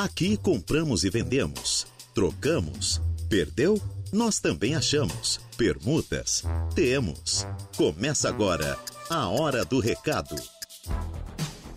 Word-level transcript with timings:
Aqui 0.00 0.36
compramos 0.36 1.02
e 1.02 1.10
vendemos, 1.10 1.84
trocamos, 2.14 3.02
perdeu? 3.28 3.80
Nós 4.12 4.38
também 4.38 4.76
achamos. 4.76 5.40
Permutas? 5.56 6.44
Temos. 6.72 7.44
Começa 7.76 8.28
agora 8.28 8.78
a 9.10 9.28
Hora 9.28 9.64
do 9.64 9.80
Recado. 9.80 10.36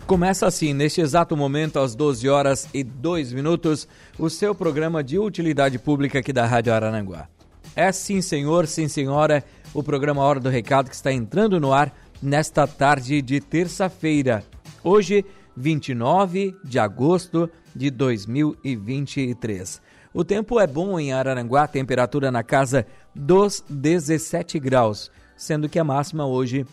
Começa 0.06 0.46
assim, 0.46 0.72
neste 0.72 1.00
exato 1.00 1.36
momento, 1.36 1.80
às 1.80 1.96
12 1.96 2.28
horas 2.28 2.68
e 2.72 2.84
2 2.84 3.32
minutos, 3.32 3.88
o 4.16 4.30
seu 4.30 4.54
programa 4.54 5.02
de 5.02 5.18
utilidade 5.18 5.76
pública 5.80 6.20
aqui 6.20 6.32
da 6.32 6.46
Rádio 6.46 6.72
Arananguá. 6.72 7.28
É 7.74 7.90
sim, 7.90 8.22
senhor, 8.22 8.68
sim, 8.68 8.86
senhora, 8.86 9.44
o 9.74 9.82
programa 9.82 10.22
Hora 10.22 10.38
do 10.38 10.48
Recado 10.48 10.88
que 10.88 10.94
está 10.94 11.12
entrando 11.12 11.58
no 11.58 11.72
ar 11.72 11.92
nesta 12.22 12.68
tarde 12.68 13.20
de 13.20 13.40
terça-feira. 13.40 14.44
Hoje, 14.84 15.24
29 15.56 16.56
de 16.64 16.78
agosto 16.78 17.50
de 17.74 17.90
2023. 17.90 19.80
O 20.14 20.24
tempo 20.24 20.60
é 20.60 20.66
bom 20.66 21.00
em 21.00 21.12
Araranguá, 21.12 21.66
temperatura 21.66 22.30
na 22.30 22.42
casa 22.42 22.86
dos 23.14 23.64
17 23.68 24.58
graus, 24.58 25.10
sendo 25.36 25.68
que 25.68 25.78
a 25.78 25.84
máxima 25.84 26.26
hoje 26.26 26.66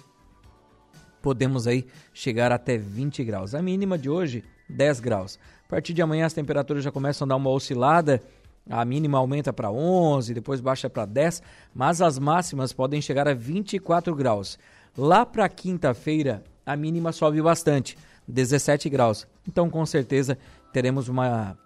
podemos 1.21 1.67
aí 1.67 1.85
chegar 2.13 2.51
até 2.51 2.77
20 2.77 3.23
graus. 3.23 3.55
A 3.55 3.61
mínima 3.61 3.97
de 3.97 4.09
hoje, 4.09 4.43
10 4.69 4.99
graus. 4.99 5.39
A 5.65 5.69
partir 5.69 5.93
de 5.93 6.01
amanhã 6.01 6.25
as 6.25 6.33
temperaturas 6.33 6.83
já 6.83 6.91
começam 6.91 7.25
a 7.25 7.29
dar 7.29 7.35
uma 7.35 7.49
oscilada, 7.49 8.21
a 8.69 8.83
mínima 8.85 9.17
aumenta 9.17 9.51
para 9.51 9.71
11, 9.71 10.33
depois 10.33 10.61
baixa 10.61 10.89
para 10.89 11.05
10, 11.05 11.41
mas 11.73 12.01
as 12.01 12.19
máximas 12.19 12.71
podem 12.71 13.01
chegar 13.01 13.27
a 13.27 13.33
24 13.33 14.13
graus. 14.15 14.59
Lá 14.97 15.25
para 15.25 15.47
quinta-feira, 15.49 16.43
a 16.65 16.75
mínima 16.75 17.11
sobe 17.11 17.41
bastante, 17.41 17.97
17 18.27 18.89
graus. 18.89 19.27
Então, 19.47 19.69
com 19.69 19.85
certeza, 19.85 20.37
teremos 20.71 21.07
uma 21.07 21.57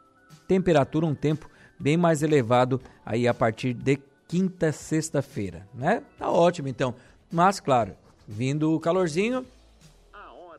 temperatura, 0.47 1.05
um 1.05 1.16
tempo 1.16 1.50
bem 1.80 1.97
mais 1.97 2.23
elevado 2.23 2.81
aí 3.05 3.28
a 3.28 3.33
partir 3.33 3.73
de 3.73 4.00
quinta, 4.28 4.72
sexta-feira, 4.72 5.67
né? 5.73 6.02
Tá 6.17 6.30
ótimo 6.31 6.67
então. 6.67 6.95
Mas 7.31 7.59
claro, 7.59 7.94
vindo 8.28 8.73
o 8.73 8.80
calorzinho, 8.80 9.45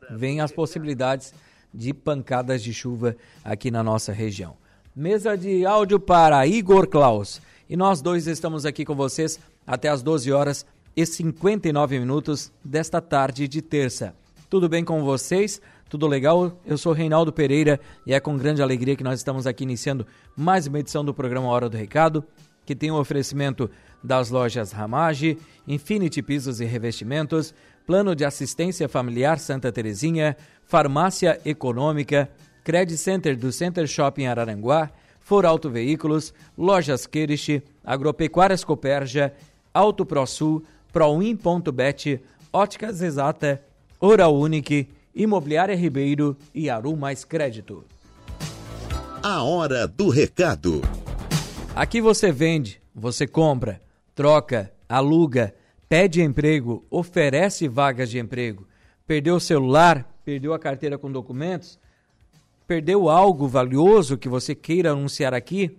vem 0.09 0.41
as 0.41 0.51
possibilidades 0.51 1.33
de 1.73 1.93
pancadas 1.93 2.63
de 2.63 2.73
chuva 2.73 3.15
aqui 3.43 3.69
na 3.69 3.83
nossa 3.83 4.13
região. 4.13 4.55
Mesa 4.95 5.37
de 5.37 5.65
áudio 5.65 5.99
para 5.99 6.45
Igor 6.47 6.87
Klaus. 6.87 7.41
E 7.69 7.75
nós 7.75 8.01
dois 8.01 8.27
estamos 8.27 8.65
aqui 8.65 8.85
com 8.85 8.95
vocês 8.95 9.39
até 9.65 9.89
as 9.89 10.01
12 10.01 10.31
horas 10.31 10.65
e 10.95 11.05
59 11.05 11.99
minutos 11.99 12.51
desta 12.63 13.01
tarde 13.01 13.47
de 13.47 13.61
terça. 13.61 14.15
Tudo 14.49 14.69
bem 14.69 14.85
com 14.85 15.03
vocês? 15.03 15.59
Tudo 15.87 16.07
legal? 16.07 16.59
Eu 16.65 16.79
sou 16.79 16.93
Reinaldo 16.93 17.31
Pereira 17.31 17.79
e 18.07 18.13
é 18.13 18.19
com 18.19 18.35
grande 18.35 18.59
alegria 18.59 18.95
que 18.95 19.03
nós 19.03 19.19
estamos 19.19 19.45
aqui 19.45 19.63
iniciando 19.63 20.05
mais 20.35 20.65
uma 20.65 20.79
edição 20.79 21.05
do 21.05 21.13
programa 21.13 21.47
Hora 21.47 21.69
do 21.69 21.77
Recado, 21.77 22.25
que 22.65 22.75
tem 22.75 22.89
o 22.89 22.95
um 22.95 22.99
oferecimento 22.99 23.69
das 24.03 24.31
lojas 24.31 24.71
Ramage, 24.71 25.37
Infinity 25.67 26.23
Pisos 26.23 26.59
e 26.59 26.65
Revestimentos, 26.65 27.53
Plano 27.85 28.15
de 28.15 28.25
Assistência 28.25 28.89
Familiar 28.89 29.37
Santa 29.37 29.71
Terezinha, 29.71 30.35
Farmácia 30.63 31.39
Econômica, 31.45 32.31
Credit 32.63 32.97
Center 32.97 33.37
do 33.37 33.51
Center 33.51 33.85
Shopping 33.85 34.25
Araranguá, 34.25 34.89
For 35.19 35.45
Auto 35.45 35.69
Veículos, 35.69 36.33
Lojas 36.57 37.05
Querish, 37.05 37.61
Agropecuárias 37.83 38.63
Coperja, 38.63 39.31
Auto 39.71 40.03
ProSul, 40.03 40.63
Proin.bet, 40.91 42.19
Óticas 42.51 43.03
Exata, 43.03 43.61
Oral 43.99 44.35
Unique, 44.35 44.89
Imobiliária 45.15 45.75
Ribeiro 45.75 46.35
e 46.53 46.69
Aru 46.69 46.97
Mais 46.97 47.23
Crédito. 47.23 47.85
A 49.23 49.41
hora 49.43 49.87
do 49.87 50.09
recado. 50.09 50.81
Aqui 51.73 52.01
você 52.01 52.33
vende, 52.33 52.81
você 52.93 53.25
compra, 53.25 53.81
troca, 54.13 54.73
aluga, 54.89 55.55
pede 55.87 56.21
emprego, 56.21 56.85
oferece 56.89 57.65
vagas 57.69 58.09
de 58.09 58.19
emprego. 58.19 58.67
Perdeu 59.07 59.35
o 59.35 59.39
celular, 59.39 60.05
perdeu 60.25 60.53
a 60.53 60.59
carteira 60.59 60.97
com 60.97 61.09
documentos, 61.09 61.79
perdeu 62.67 63.09
algo 63.09 63.47
valioso 63.47 64.17
que 64.17 64.27
você 64.27 64.53
queira 64.53 64.91
anunciar 64.91 65.33
aqui? 65.33 65.77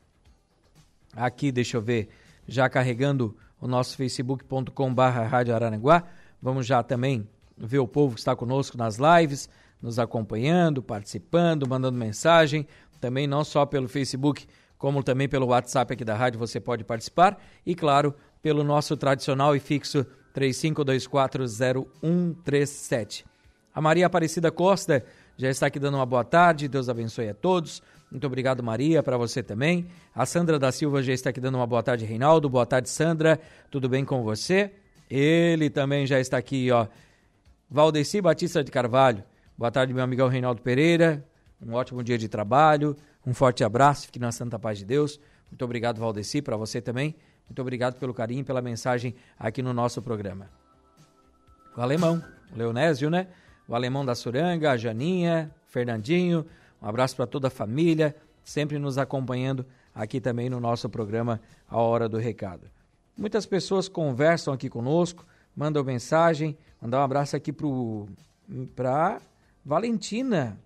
Aqui, 1.15 1.53
deixa 1.53 1.77
eu 1.77 1.83
ver, 1.83 2.09
já 2.49 2.69
carregando 2.69 3.37
o 3.61 3.69
nosso 3.69 3.97
facebook.com 3.97 4.95
barra 4.95 5.27
Rádio 5.27 5.55
Araranguá. 5.55 6.05
Vamos 6.41 6.67
já 6.67 6.83
também 6.83 7.29
ver 7.57 7.79
o 7.79 7.87
povo 7.87 8.15
que 8.15 8.21
está 8.21 8.35
conosco 8.35 8.77
nas 8.77 8.97
lives, 8.97 9.49
nos 9.81 9.99
acompanhando, 9.99 10.83
participando, 10.83 11.69
mandando 11.69 11.97
mensagem. 11.97 12.67
Também 13.01 13.27
não 13.27 13.45
só 13.45 13.67
pelo 13.67 13.89
Facebook, 13.89 14.47
como 14.79 15.03
também 15.03 15.29
pelo 15.29 15.47
WhatsApp 15.47 15.93
aqui 15.93 16.05
da 16.05 16.17
rádio 16.17 16.41
você 16.41 16.59
pode 16.59 16.83
participar. 16.83 17.39
E 17.65 17.75
claro, 17.75 18.15
pelo 18.41 18.65
nosso 18.65 18.97
tradicional 18.97 19.55
e 19.55 19.61
fixo 19.61 20.07
35240137. 20.35 23.25
A 23.75 23.81
Maria 23.81 24.07
Aparecida 24.07 24.51
Costa 24.51 25.05
já 25.37 25.49
está 25.49 25.67
aqui 25.67 25.79
dando 25.79 25.95
uma 25.95 26.07
boa 26.07 26.25
tarde. 26.25 26.69
Deus 26.69 26.89
abençoe 26.89 27.29
a 27.29 27.35
todos. 27.35 27.83
Muito 28.11 28.27
obrigado, 28.27 28.63
Maria, 28.63 29.03
para 29.03 29.17
você 29.17 29.43
também. 29.43 29.87
A 30.15 30.27
Sandra 30.27 30.59
da 30.59 30.71
Silva 30.71 31.03
já 31.03 31.13
está 31.13 31.31
aqui 31.31 31.41
dando 31.41 31.55
uma 31.55 31.67
boa 31.67 31.83
tarde, 31.83 32.05
Reinaldo. 32.05 32.51
Boa 32.51 32.67
tarde, 32.67 32.91
Sandra. 32.91 33.41
Tudo 33.71 33.89
bem 33.89 34.05
com 34.05 34.23
você? 34.23 34.71
Ele 35.09 35.71
também 35.71 36.07
já 36.07 36.21
está 36.21 36.37
aqui, 36.37 36.71
ó. 36.71 36.87
Valdeci 37.71 38.21
Batista 38.21 38.63
de 38.63 38.71
Carvalho. 38.71 39.25
Boa 39.57 39.71
tarde, 39.71 39.95
meu 39.95 40.05
amigão 40.05 40.29
Reinaldo 40.29 40.61
Pereira. 40.61 41.25
Um 41.65 41.73
ótimo 41.73 42.03
dia 42.03 42.19
de 42.19 42.29
trabalho. 42.29 42.95
Um 43.27 43.33
forte 43.33 43.65
abraço. 43.65 44.07
Fique 44.07 44.19
na 44.19 44.31
santa 44.31 44.59
paz 44.59 44.79
de 44.79 44.85
Deus. 44.85 45.19
Muito 45.51 45.65
obrigado, 45.65 45.99
Valdeci, 45.99 46.43
para 46.43 46.57
você 46.57 46.83
também. 46.83 47.15
Muito 47.49 47.63
obrigado 47.63 47.99
pelo 47.99 48.13
carinho, 48.13 48.45
pela 48.45 48.61
mensagem 48.61 49.15
aqui 49.39 49.63
no 49.63 49.73
nosso 49.73 50.03
programa. 50.03 50.51
O 51.75 51.81
alemão, 51.81 52.23
o 52.55 52.59
Leonésio, 52.59 53.09
né? 53.09 53.29
O 53.73 53.75
Alemão 53.75 54.05
da 54.05 54.15
Suranga, 54.15 54.73
a 54.73 54.77
Janinha, 54.77 55.51
Fernandinho. 55.67 56.45
Um 56.81 56.87
abraço 56.87 57.17
para 57.17 57.27
toda 57.27 57.49
a 57.49 57.51
família, 57.51 58.15
sempre 58.45 58.79
nos 58.79 58.99
acompanhando 58.99 59.65
aqui 59.95 60.21
também 60.21 60.51
no 60.51 60.61
nosso 60.61 60.91
programa 60.91 61.41
A 61.71 61.81
Hora 61.81 62.07
do 62.07 62.19
Recado. 62.19 62.69
Muitas 63.17 63.47
pessoas 63.47 63.89
conversam 63.89 64.53
aqui 64.53 64.69
conosco, 64.69 65.25
mandam 65.57 65.83
mensagem, 65.83 66.55
mandar 66.83 67.01
um 67.01 67.03
abraço 67.03 67.35
aqui 67.35 67.51
para 68.77 69.23
Valentina. 69.65 70.59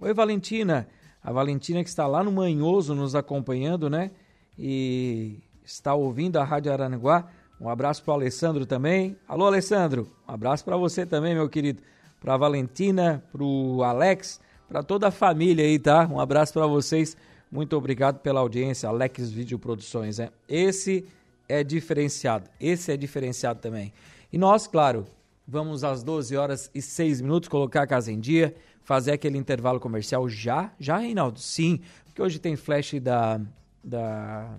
Oi, 0.00 0.14
Valentina. 0.14 0.88
A 1.22 1.32
Valentina 1.32 1.82
que 1.82 1.90
está 1.90 2.06
lá 2.06 2.24
no 2.24 2.32
Manhoso 2.32 2.94
nos 2.94 3.14
acompanhando, 3.14 3.90
né? 3.90 4.10
E 4.58 5.40
está 5.62 5.94
ouvindo 5.94 6.38
a 6.38 6.44
Rádio 6.44 6.72
Aranaguá. 6.72 7.28
Um 7.60 7.68
abraço 7.68 8.02
para 8.02 8.12
o 8.12 8.14
Alessandro 8.14 8.64
também. 8.64 9.14
Alô, 9.28 9.44
Alessandro. 9.44 10.10
Um 10.26 10.32
abraço 10.32 10.64
para 10.64 10.78
você 10.78 11.04
também, 11.04 11.34
meu 11.34 11.50
querido 11.50 11.82
para 12.26 12.36
Valentina, 12.36 13.22
para 13.30 13.44
o 13.44 13.84
Alex, 13.84 14.40
para 14.68 14.82
toda 14.82 15.06
a 15.06 15.10
família 15.12 15.64
aí, 15.64 15.78
tá? 15.78 16.08
Um 16.10 16.18
abraço 16.18 16.52
para 16.52 16.66
vocês. 16.66 17.16
Muito 17.52 17.76
obrigado 17.76 18.18
pela 18.18 18.40
audiência, 18.40 18.88
Alex 18.88 19.30
Vídeo 19.30 19.60
Produções, 19.60 20.18
né? 20.18 20.30
Esse 20.48 21.06
é 21.48 21.62
diferenciado, 21.62 22.50
esse 22.60 22.90
é 22.90 22.96
diferenciado 22.96 23.60
também. 23.60 23.92
E 24.32 24.38
nós, 24.38 24.66
claro, 24.66 25.06
vamos 25.46 25.84
às 25.84 26.02
12 26.02 26.36
horas 26.36 26.68
e 26.74 26.82
6 26.82 27.20
minutos 27.20 27.48
colocar 27.48 27.82
a 27.82 27.86
casa 27.86 28.10
em 28.10 28.18
dia, 28.18 28.56
fazer 28.82 29.12
aquele 29.12 29.38
intervalo 29.38 29.78
comercial 29.78 30.28
já, 30.28 30.72
já, 30.80 30.96
Reinaldo? 30.96 31.38
Sim, 31.38 31.78
porque 32.06 32.20
hoje 32.20 32.40
tem 32.40 32.56
flash 32.56 32.94
da, 33.00 33.40
da 33.84 34.58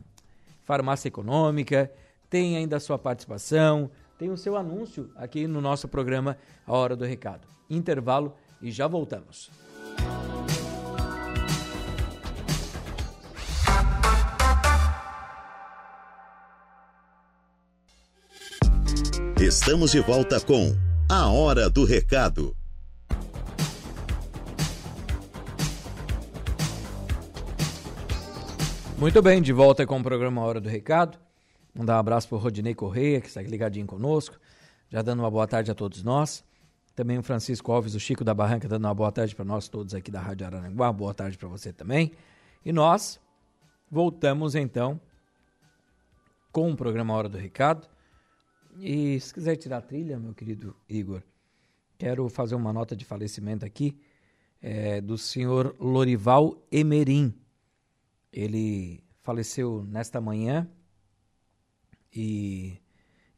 farmácia 0.64 1.10
econômica, 1.10 1.92
tem 2.30 2.56
ainda 2.56 2.78
a 2.78 2.80
sua 2.80 2.98
participação, 2.98 3.92
tem 4.18 4.32
o 4.32 4.38
seu 4.38 4.58
anúncio 4.58 5.12
aqui 5.16 5.48
no 5.48 5.62
nosso 5.62 5.88
programa 5.88 6.38
A 6.66 6.74
Hora 6.74 6.96
do 6.96 7.06
Recado. 7.06 7.48
Intervalo 7.70 8.34
e 8.62 8.72
já 8.72 8.88
voltamos. 8.88 9.52
Estamos 19.40 19.92
de 19.92 20.00
volta 20.00 20.40
com 20.40 20.76
A 21.08 21.30
Hora 21.30 21.70
do 21.70 21.86
Recado. 21.86 22.56
Muito 28.98 29.22
bem, 29.22 29.44
de 29.44 29.54
volta 29.54 29.86
com 29.86 30.00
o 30.00 30.04
programa 30.04 30.42
Hora 30.42 30.60
do 30.60 30.68
Recado. 30.68 31.27
Mandar 31.78 31.98
um 31.98 32.00
abraço 32.00 32.28
para 32.28 32.38
o 32.38 32.40
Rodinei 32.40 32.74
Correia, 32.74 33.22
que 33.22 33.28
está 33.28 33.40
ligadinho 33.40 33.86
conosco, 33.86 34.40
já 34.90 35.04
dando 35.04 35.20
uma 35.20 35.30
boa 35.30 35.46
tarde 35.48 35.70
a 35.70 35.76
todos 35.76 36.02
nós. 36.02 36.44
Também 36.96 37.20
o 37.20 37.22
Francisco 37.22 37.72
Alves, 37.72 37.94
o 37.94 38.00
Chico 38.00 38.24
da 38.24 38.34
Barranca, 38.34 38.68
dando 38.68 38.86
uma 38.86 38.96
boa 38.96 39.12
tarde 39.12 39.36
para 39.36 39.46
nós 39.46 39.68
todos 39.68 39.94
aqui 39.94 40.10
da 40.10 40.20
Rádio 40.20 40.48
Araranguá. 40.48 40.92
Boa 40.92 41.14
tarde 41.14 41.38
para 41.38 41.48
você 41.48 41.72
também. 41.72 42.14
E 42.66 42.74
nós 42.74 43.20
voltamos 43.92 44.56
então 44.56 45.00
com 46.52 46.72
o 46.72 46.76
programa 46.76 47.14
Hora 47.14 47.30
do 47.30 47.38
Recado. 47.38 47.88
E 48.80 49.20
se 49.20 49.32
quiser 49.32 49.56
tirar 49.58 49.78
a 49.78 49.82
trilha, 49.82 50.18
meu 50.18 50.34
querido 50.34 50.76
Igor, 50.90 51.22
quero 51.96 52.28
fazer 52.28 52.56
uma 52.56 52.74
nota 52.74 52.96
de 52.96 53.06
falecimento 53.06 53.64
aqui 53.64 53.96
é, 54.60 55.00
do 55.00 55.16
senhor 55.16 55.76
Lorival 55.80 56.58
Emerim. 56.72 57.36
Ele 58.34 59.04
faleceu 59.22 59.86
nesta 59.88 60.20
manhã 60.20 60.68
e 62.14 62.80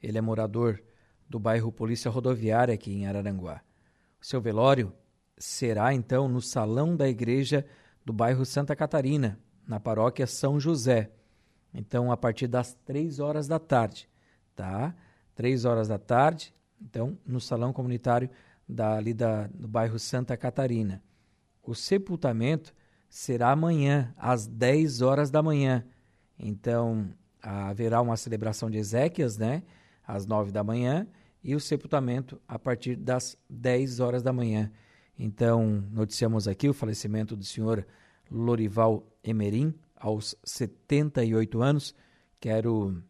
ele 0.02 0.18
é 0.18 0.22
morador 0.22 0.82
do 1.28 1.40
bairro 1.40 1.72
Polícia 1.72 2.10
Rodoviária 2.10 2.74
aqui 2.74 2.92
em 2.92 3.08
Araranguá. 3.08 3.62
Seu 4.22 4.42
velório 4.42 4.94
será 5.38 5.94
então 5.94 6.28
no 6.28 6.42
salão 6.42 6.96
da 6.96 7.08
igreja 7.08 7.66
do 8.04 8.12
bairro 8.12 8.46
Santa 8.46 8.76
Catarina, 8.76 9.40
na 9.68 9.80
paróquia 9.80 10.26
São 10.26 10.60
José. 10.60 11.12
Então, 11.74 12.12
a 12.12 12.18
partir 12.18 12.48
das 12.48 12.74
três 12.86 13.20
horas 13.20 13.48
da 13.48 13.60
tarde, 13.60 14.10
tá? 14.56 14.96
Três 15.36 15.64
horas 15.66 15.88
da 15.88 16.00
tarde, 16.00 16.54
então, 16.82 17.18
no 17.26 17.40
salão 17.40 17.72
comunitário 17.72 18.30
da, 18.68 18.98
ali 18.98 19.14
da, 19.14 19.48
do 19.48 19.68
bairro 19.68 20.00
Santa 20.00 20.36
Catarina. 20.36 21.04
O 21.64 21.76
sepultamento 21.76 22.74
será 23.10 23.52
amanhã, 23.52 24.14
às 24.18 24.48
10 24.48 25.02
horas 25.02 25.32
da 25.32 25.42
manhã. 25.42 25.86
Então, 26.38 27.10
haverá 27.42 28.02
uma 28.02 28.18
celebração 28.18 28.70
de 28.70 28.78
Ezequias, 28.78 29.38
né? 29.38 29.64
Às 30.06 30.26
9 30.26 30.52
da 30.52 30.64
manhã, 30.64 31.08
e 31.44 31.56
o 31.56 31.60
sepultamento 31.60 32.42
a 32.48 32.58
partir 32.58 32.96
das 32.96 33.38
10 33.50 34.00
horas 34.00 34.24
da 34.24 34.34
manhã. 34.34 34.72
Então, 35.18 35.84
noticiamos 35.92 36.48
aqui 36.48 36.68
o 36.68 36.74
falecimento 36.74 37.36
do 37.36 37.44
senhor 37.44 37.86
Lorival 38.32 39.06
Emerim, 39.24 39.74
aos 39.96 40.36
78 40.44 41.62
anos. 41.62 41.94
Quero 42.40 43.04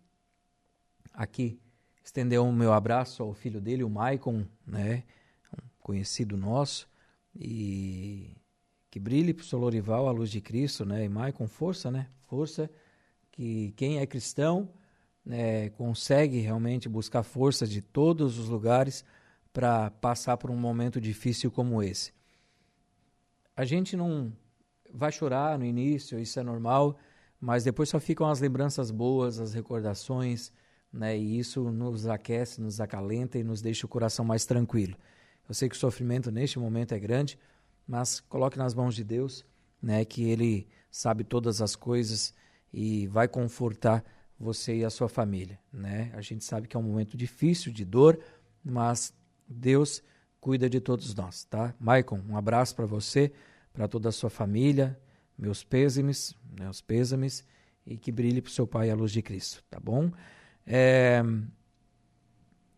aqui 1.14 1.60
estender 2.04 2.40
o 2.40 2.46
um 2.46 2.52
meu 2.52 2.74
abraço 2.74 3.22
ao 3.22 3.34
filho 3.34 3.62
dele, 3.62 3.84
o 3.84 3.90
Maicon, 3.90 4.46
né? 4.66 5.04
um 5.54 5.68
conhecido 5.80 6.36
nosso, 6.36 6.90
e 7.36 8.36
que 8.90 9.00
brilhe 9.00 9.34
para 9.34 9.44
o 9.44 9.46
seu 9.46 9.60
Lorival 9.60 10.08
a 10.08 10.12
luz 10.12 10.32
de 10.32 10.42
Cristo, 10.42 10.86
né? 10.86 11.06
E 11.06 11.10
Maicon, 11.10 11.48
força, 11.48 11.92
né? 11.92 12.10
Força 12.28 12.70
que 13.40 13.72
quem 13.78 14.00
é 14.00 14.06
cristão 14.06 14.68
né, 15.26 15.70
consegue 15.70 16.40
realmente 16.40 16.90
buscar 16.90 17.24
força 17.24 17.66
de 17.66 17.82
todos 17.82 18.38
os 18.38 18.50
lugares 18.50 19.06
para 19.54 19.90
passar 19.90 20.36
por 20.36 20.52
um 20.52 20.58
momento 20.58 21.00
difícil 21.00 21.50
como 21.50 21.82
esse. 21.82 22.12
A 23.56 23.64
gente 23.64 23.96
não 23.96 24.34
vai 24.94 25.10
chorar 25.10 25.58
no 25.58 25.64
início, 25.64 26.20
isso 26.20 26.38
é 26.38 26.44
normal, 26.44 26.98
mas 27.40 27.64
depois 27.64 27.88
só 27.88 27.98
ficam 27.98 28.30
as 28.30 28.42
lembranças 28.42 28.92
boas, 28.92 29.40
as 29.40 29.54
recordações, 29.54 30.52
né? 30.92 31.18
E 31.18 31.40
isso 31.40 31.72
nos 31.72 32.08
aquece, 32.08 32.60
nos 32.60 32.82
acalenta 32.82 33.40
e 33.40 33.44
nos 33.44 33.62
deixa 33.62 33.86
o 33.86 33.90
coração 33.90 34.26
mais 34.26 34.46
tranquilo. 34.46 34.98
Eu 35.48 35.56
sei 35.56 35.70
que 35.70 35.78
o 35.78 35.80
sofrimento 35.80 36.30
neste 36.30 36.60
momento 36.60 36.94
é 36.94 37.00
grande, 37.00 37.40
mas 37.88 38.20
coloque 38.20 38.58
nas 38.58 38.74
mãos 38.74 38.94
de 38.96 39.04
Deus, 39.06 39.46
né? 39.82 40.04
Que 40.04 40.30
Ele 40.30 40.68
sabe 40.92 41.24
todas 41.24 41.62
as 41.62 41.74
coisas 41.74 42.34
e 42.74 43.08
vai 43.08 43.28
confortar 43.28 44.04
você 44.40 44.78
e 44.78 44.86
a 44.86 44.90
sua 44.90 45.10
família, 45.10 45.60
né? 45.72 46.12
A 46.14 46.22
gente 46.22 46.46
sabe 46.46 46.68
que 46.68 46.78
é 46.78 46.80
um 46.80 46.84
momento 46.84 47.18
difícil 47.18 47.74
de 47.74 47.84
dor, 47.84 48.20
mas 48.64 49.14
Deus 49.48 50.02
cuida 50.40 50.70
de 50.70 50.80
todos 50.80 51.14
nós, 51.14 51.44
tá? 51.44 51.76
Maicon, 51.80 52.22
um 52.30 52.38
abraço 52.38 52.76
para 52.76 52.86
você, 52.86 53.34
para 53.74 53.88
toda 53.88 54.10
a 54.10 54.12
sua 54.12 54.30
família, 54.30 54.98
meus 55.38 55.64
pêsames, 55.64 56.36
meus 56.58 56.82
pêsames 56.82 57.44
e 57.86 57.98
que 57.98 58.12
brilhe 58.12 58.42
para 58.42 58.50
o 58.50 58.54
seu 58.54 58.68
pai 58.68 58.90
a 58.90 58.96
luz 58.96 59.12
de 59.12 59.22
Cristo, 59.22 59.64
tá 59.70 59.80
bom? 59.80 60.12
É... 60.66 61.22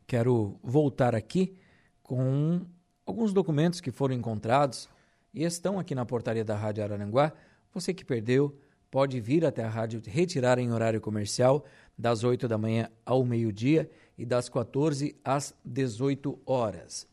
Quero 0.08 0.60
voltar 0.64 1.16
aqui 1.16 1.56
com 2.02 2.66
alguns 3.06 3.32
documentos 3.32 3.80
que 3.80 3.92
foram 3.92 4.16
encontrados 4.16 4.90
e 5.34 5.44
estão 5.44 5.80
aqui 5.80 5.96
na 5.96 6.06
portaria 6.06 6.44
da 6.44 6.56
Rádio 6.56 6.84
Araranguá. 6.84 7.32
Você 7.74 7.94
que 7.94 8.04
perdeu, 8.04 8.58
pode 8.92 9.22
vir 9.22 9.46
até 9.46 9.64
a 9.64 9.70
rádio 9.70 10.02
retirar 10.06 10.60
em 10.60 10.74
horário 10.74 11.00
comercial 11.00 11.64
das 11.98 12.26
8 12.26 12.46
da 12.48 12.58
manhã 12.58 12.90
ao 13.06 13.24
meio-dia 13.24 13.90
e 14.18 14.26
das 14.26 14.50
14 14.50 15.16
às 15.24 15.56
18 15.64 16.38
horas. 16.46 17.08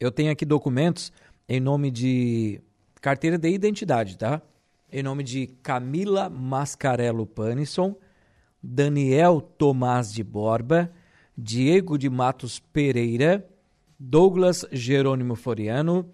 Eu 0.00 0.10
tenho 0.10 0.32
aqui 0.32 0.44
documentos 0.44 1.12
em 1.48 1.60
nome 1.60 1.92
de 1.92 2.60
carteira 3.00 3.38
de 3.38 3.48
identidade, 3.48 4.18
tá? 4.18 4.42
Em 4.90 5.02
nome 5.02 5.22
de 5.22 5.46
Camila 5.62 6.28
Mascarello 6.28 7.24
Panisson, 7.24 7.94
Daniel 8.60 9.40
Tomás 9.40 10.12
de 10.12 10.24
Borba, 10.24 10.92
Diego 11.38 11.96
de 11.96 12.10
Matos 12.10 12.58
Pereira, 12.58 13.48
Douglas 13.98 14.66
Jerônimo 14.72 15.36
Floriano, 15.36 16.12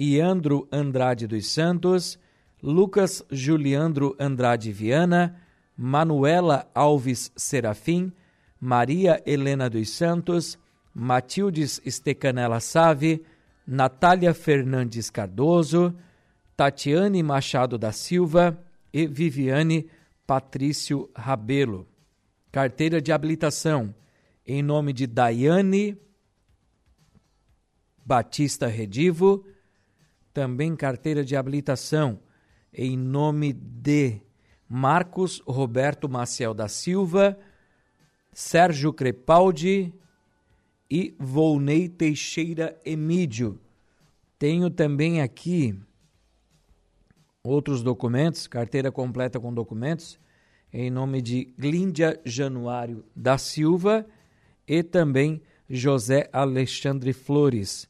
Iandro 0.00 0.66
Andrade 0.72 1.26
dos 1.26 1.46
Santos, 1.48 2.18
Lucas 2.62 3.22
Juliandro 3.30 4.16
Andrade 4.18 4.72
Viana, 4.72 5.38
Manuela 5.76 6.70
Alves 6.74 7.30
Serafim, 7.36 8.10
Maria 8.58 9.22
Helena 9.26 9.68
dos 9.68 9.90
Santos, 9.90 10.58
Matildes 10.94 11.82
Estecanela 11.84 12.60
Save, 12.60 13.22
Natália 13.66 14.32
Fernandes 14.32 15.10
Cardoso, 15.10 15.94
Tatiane 16.56 17.22
Machado 17.22 17.76
da 17.76 17.92
Silva 17.92 18.58
e 18.90 19.06
Viviane 19.06 19.90
Patrício 20.26 21.10
Rabelo. 21.14 21.86
Carteira 22.50 23.02
de 23.02 23.12
habilitação 23.12 23.94
em 24.46 24.62
nome 24.62 24.94
de 24.94 25.06
Daiane 25.06 25.96
Batista 28.04 28.66
Redivo, 28.66 29.46
também 30.32 30.76
carteira 30.76 31.24
de 31.24 31.36
habilitação 31.36 32.20
em 32.72 32.96
nome 32.96 33.52
de 33.52 34.20
Marcos 34.68 35.42
Roberto 35.46 36.08
Maciel 36.08 36.54
da 36.54 36.68
Silva, 36.68 37.36
Sérgio 38.32 38.92
Crepaldi 38.92 39.92
e 40.88 41.14
Volney 41.18 41.88
Teixeira 41.88 42.78
Emídio. 42.84 43.60
Tenho 44.38 44.70
também 44.70 45.20
aqui 45.20 45.76
outros 47.42 47.82
documentos, 47.82 48.46
carteira 48.46 48.92
completa 48.92 49.40
com 49.40 49.52
documentos, 49.52 50.18
em 50.72 50.88
nome 50.90 51.20
de 51.20 51.52
Glíndia 51.58 52.20
Januário 52.24 53.04
da 53.14 53.36
Silva 53.36 54.06
e 54.66 54.84
também 54.84 55.42
José 55.68 56.30
Alexandre 56.32 57.12
Flores 57.12 57.89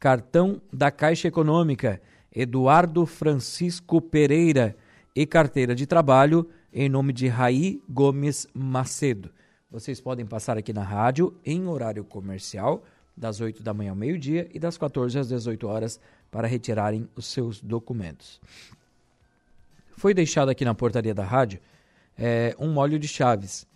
cartão 0.00 0.62
da 0.72 0.90
Caixa 0.90 1.28
Econômica 1.28 2.00
Eduardo 2.34 3.04
Francisco 3.04 4.00
Pereira 4.00 4.74
e 5.14 5.26
carteira 5.26 5.74
de 5.74 5.86
trabalho 5.86 6.48
em 6.72 6.88
nome 6.88 7.12
de 7.12 7.28
Raí 7.28 7.82
Gomes 7.86 8.46
Macedo. 8.54 9.30
Vocês 9.70 10.00
podem 10.00 10.24
passar 10.24 10.56
aqui 10.56 10.72
na 10.72 10.82
rádio 10.82 11.36
em 11.44 11.66
horário 11.66 12.02
comercial, 12.02 12.82
das 13.14 13.42
8 13.42 13.62
da 13.62 13.74
manhã 13.74 13.90
ao 13.90 13.96
meio-dia 13.96 14.48
e 14.54 14.58
das 14.58 14.78
14 14.78 15.18
às 15.18 15.28
18 15.28 15.68
horas 15.68 16.00
para 16.30 16.48
retirarem 16.48 17.06
os 17.14 17.26
seus 17.26 17.60
documentos. 17.60 18.40
Foi 19.98 20.14
deixado 20.14 20.48
aqui 20.48 20.64
na 20.64 20.74
portaria 20.74 21.12
da 21.12 21.24
rádio 21.24 21.60
é, 22.16 22.56
um 22.58 22.72
molho 22.72 22.98
de 22.98 23.06
chaves 23.06 23.66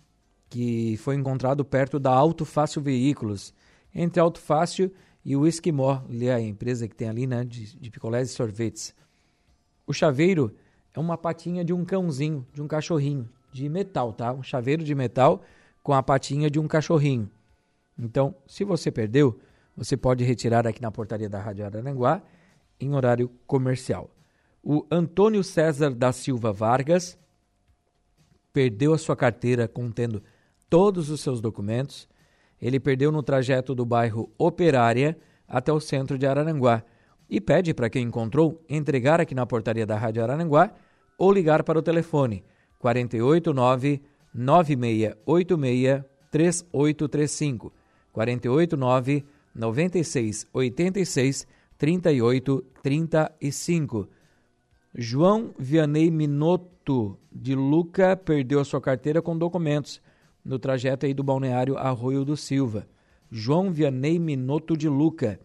que 0.49 0.97
foi 0.97 1.15
encontrado 1.15 1.63
perto 1.63 1.99
da 1.99 2.11
Auto 2.11 2.45
Fácil 2.45 2.81
Veículos, 2.81 3.53
entre 3.93 4.19
Auto 4.19 4.39
Fácil 4.39 4.91
e 5.25 5.35
o 5.35 5.47
Esquimó, 5.47 6.03
ali 6.07 6.29
a 6.29 6.39
empresa 6.39 6.87
que 6.87 6.95
tem 6.95 7.09
ali, 7.09 7.25
né, 7.25 7.43
de, 7.43 7.75
de 7.75 7.89
picolés 7.89 8.29
e 8.29 8.33
sorvetes. 8.33 8.95
O 9.87 9.91
chaveiro 9.91 10.55
é 10.93 10.99
uma 10.99 11.17
patinha 11.17 11.65
de 11.65 11.73
um 11.73 11.83
cãozinho, 11.83 12.45
de 12.53 12.61
um 12.61 12.67
cachorrinho, 12.67 13.27
de 13.51 13.67
metal, 13.67 14.13
tá? 14.13 14.31
Um 14.31 14.43
chaveiro 14.43 14.83
de 14.83 14.93
metal 14.93 15.41
com 15.81 15.93
a 15.93 16.03
patinha 16.03 16.49
de 16.49 16.59
um 16.59 16.67
cachorrinho. 16.67 17.29
Então, 17.97 18.35
se 18.45 18.63
você 18.63 18.91
perdeu, 18.91 19.39
você 19.75 19.97
pode 19.97 20.23
retirar 20.23 20.67
aqui 20.67 20.81
na 20.81 20.91
portaria 20.91 21.27
da 21.27 21.41
Rádio 21.41 21.65
Araranguá 21.65 22.21
em 22.79 22.93
horário 22.93 23.29
comercial. 23.47 24.09
O 24.63 24.85
Antônio 24.91 25.43
César 25.43 25.91
da 25.91 26.11
Silva 26.11 26.51
Vargas 26.51 27.17
perdeu 28.53 28.93
a 28.93 28.97
sua 28.97 29.15
carteira 29.15 29.67
contendo 29.67 30.23
todos 30.69 31.09
os 31.09 31.21
seus 31.21 31.41
documentos. 31.41 32.07
Ele 32.61 32.79
perdeu 32.79 33.11
no 33.11 33.21
trajeto 33.21 33.75
do 33.75 33.85
bairro 33.85 34.31
Operária 34.37 35.17
até 35.47 35.71
o 35.71 35.79
centro 35.79 36.17
de 36.17 36.25
Araranguá 36.25 36.83
e 37.29 37.39
pede 37.41 37.73
para 37.73 37.89
quem 37.89 38.03
encontrou 38.03 38.63
entregar 38.69 39.19
aqui 39.19 39.35
na 39.35 39.45
portaria 39.45 39.85
da 39.85 39.97
Rádio 39.97 40.23
Araranguá 40.23 40.71
ou 41.17 41.31
ligar 41.31 41.63
para 41.63 41.79
o 41.79 41.81
telefone 41.81 42.43
489 42.79 44.01
9686 44.33 46.03
3835 46.31 47.73
489 48.11 49.25
9686 49.55 51.47
3835 51.77 54.09
João 54.93 55.53
Vianney 55.57 56.11
Minotto 56.11 57.17
de 57.31 57.55
Luca 57.55 58.15
perdeu 58.15 58.63
sua 58.63 58.79
carteira 58.79 59.19
com 59.21 59.37
documentos 59.37 60.01
no 60.45 60.59
trajeto 60.59 61.07
aí 61.07 61.13
do 61.13 61.23
balneário 61.23 61.77
Arroio 61.77 62.23
do 62.23 62.37
Silva. 62.37 62.87
João 63.31 63.71
Vianney 63.71 64.19
Minotto 64.19 64.77
de 64.77 64.87
Luca. 64.87 65.39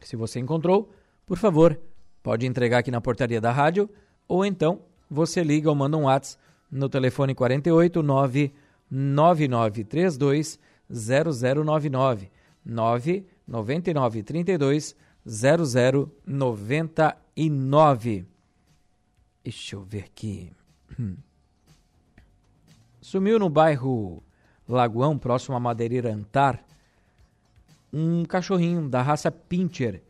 Se 0.00 0.16
você 0.16 0.40
encontrou, 0.40 0.90
por 1.26 1.36
favor, 1.36 1.78
pode 2.22 2.46
entregar 2.46 2.78
aqui 2.78 2.90
na 2.90 3.02
portaria 3.02 3.40
da 3.40 3.52
rádio 3.52 3.88
ou 4.26 4.44
então 4.44 4.80
você 5.10 5.44
liga 5.44 5.68
ou 5.68 5.74
manda 5.74 5.98
um 5.98 6.04
WhatsApp 6.04 6.42
no 6.70 6.88
telefone 6.88 7.34
48 7.34 8.02
9932 8.02 10.58
0099 10.90 12.30
999 12.64 14.22
32 14.22 14.96
0099. 15.26 18.26
Deixa 19.44 19.76
eu 19.76 19.82
ver 19.82 20.04
aqui. 20.04 20.50
Sumiu 23.08 23.38
no 23.38 23.48
bairro 23.48 24.22
Lagoão, 24.68 25.16
próximo 25.16 25.56
a 25.56 25.60
Madeireira 25.60 26.12
Antar, 26.12 26.62
um 27.90 28.22
cachorrinho 28.26 28.86
da 28.86 29.00
raça 29.00 29.32
Pincher. 29.32 30.02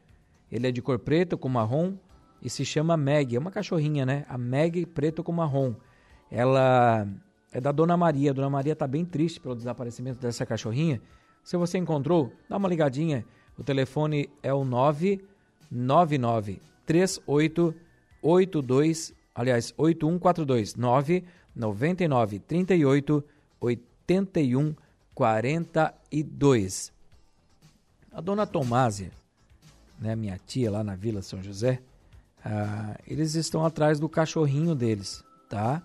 Ele 0.50 0.66
é 0.66 0.72
de 0.72 0.82
cor 0.82 0.98
preta 0.98 1.36
com 1.36 1.48
marrom 1.48 1.94
e 2.42 2.50
se 2.50 2.64
chama 2.64 2.96
Meg. 2.96 3.36
É 3.36 3.38
uma 3.38 3.52
cachorrinha, 3.52 4.04
né? 4.04 4.26
A 4.28 4.36
Meg 4.36 4.84
preto 4.84 5.22
com 5.22 5.30
marrom. 5.30 5.76
Ela 6.28 7.06
é 7.52 7.60
da 7.60 7.70
Dona 7.70 7.96
Maria. 7.96 8.32
A 8.32 8.34
Dona 8.34 8.50
Maria 8.50 8.72
está 8.72 8.88
bem 8.88 9.04
triste 9.04 9.38
pelo 9.38 9.54
desaparecimento 9.54 10.18
dessa 10.18 10.44
cachorrinha. 10.44 11.00
Se 11.44 11.56
você 11.56 11.78
encontrou, 11.78 12.32
dá 12.48 12.56
uma 12.56 12.68
ligadinha. 12.68 13.24
O 13.56 13.62
telefone 13.62 14.28
é 14.42 14.52
o 14.52 14.64
999 14.64 16.60
3882, 16.84 19.14
aliás, 19.36 19.72
8142 19.76 20.74
999 20.74 21.38
38 21.58 23.24
81 23.60 24.74
42. 25.14 26.92
A 28.12 28.20
dona 28.20 28.46
Tomásia, 28.46 29.10
né, 29.98 30.14
minha 30.14 30.38
tia 30.46 30.70
lá 30.70 30.84
na 30.84 30.94
Vila 30.94 31.22
São 31.22 31.42
José, 31.42 31.82
ah, 32.44 32.96
eles 33.06 33.34
estão 33.34 33.66
atrás 33.66 33.98
do 33.98 34.08
cachorrinho 34.08 34.74
deles, 34.74 35.24
tá? 35.48 35.82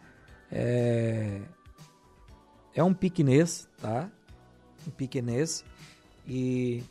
É, 0.52 1.42
é 2.76 2.84
um 2.84 2.94
piquenês, 2.94 3.68
tá? 3.82 4.10
Um 4.88 4.92
piquenês 4.92 5.66
e 6.28 6.84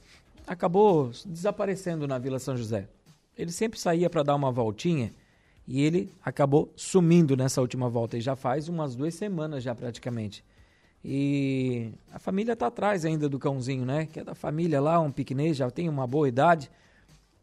acabou 0.46 1.12
desaparecendo 1.24 2.08
na 2.08 2.18
Vila 2.18 2.38
São 2.38 2.56
José. 2.56 2.88
Ele 3.38 3.52
sempre 3.52 3.78
saía 3.78 4.10
para 4.10 4.22
dar 4.22 4.34
uma 4.34 4.50
voltinha 4.50 5.12
e 5.66 5.82
ele 5.82 6.12
acabou 6.24 6.72
sumindo 6.76 7.36
nessa 7.36 7.60
última 7.60 7.88
volta. 7.88 8.16
E 8.16 8.20
já 8.20 8.34
faz 8.34 8.68
umas 8.68 8.94
duas 8.94 9.14
semanas 9.14 9.62
já 9.62 9.74
praticamente. 9.74 10.44
E 11.04 11.92
a 12.12 12.18
família 12.18 12.52
está 12.52 12.68
atrás 12.68 13.04
ainda 13.04 13.28
do 13.28 13.38
cãozinho, 13.38 13.84
né? 13.84 14.06
Que 14.06 14.20
é 14.20 14.24
da 14.24 14.34
família 14.34 14.80
lá, 14.80 15.00
um 15.00 15.10
piquenês, 15.10 15.56
já 15.56 15.70
tem 15.70 15.88
uma 15.88 16.06
boa 16.06 16.28
idade. 16.28 16.70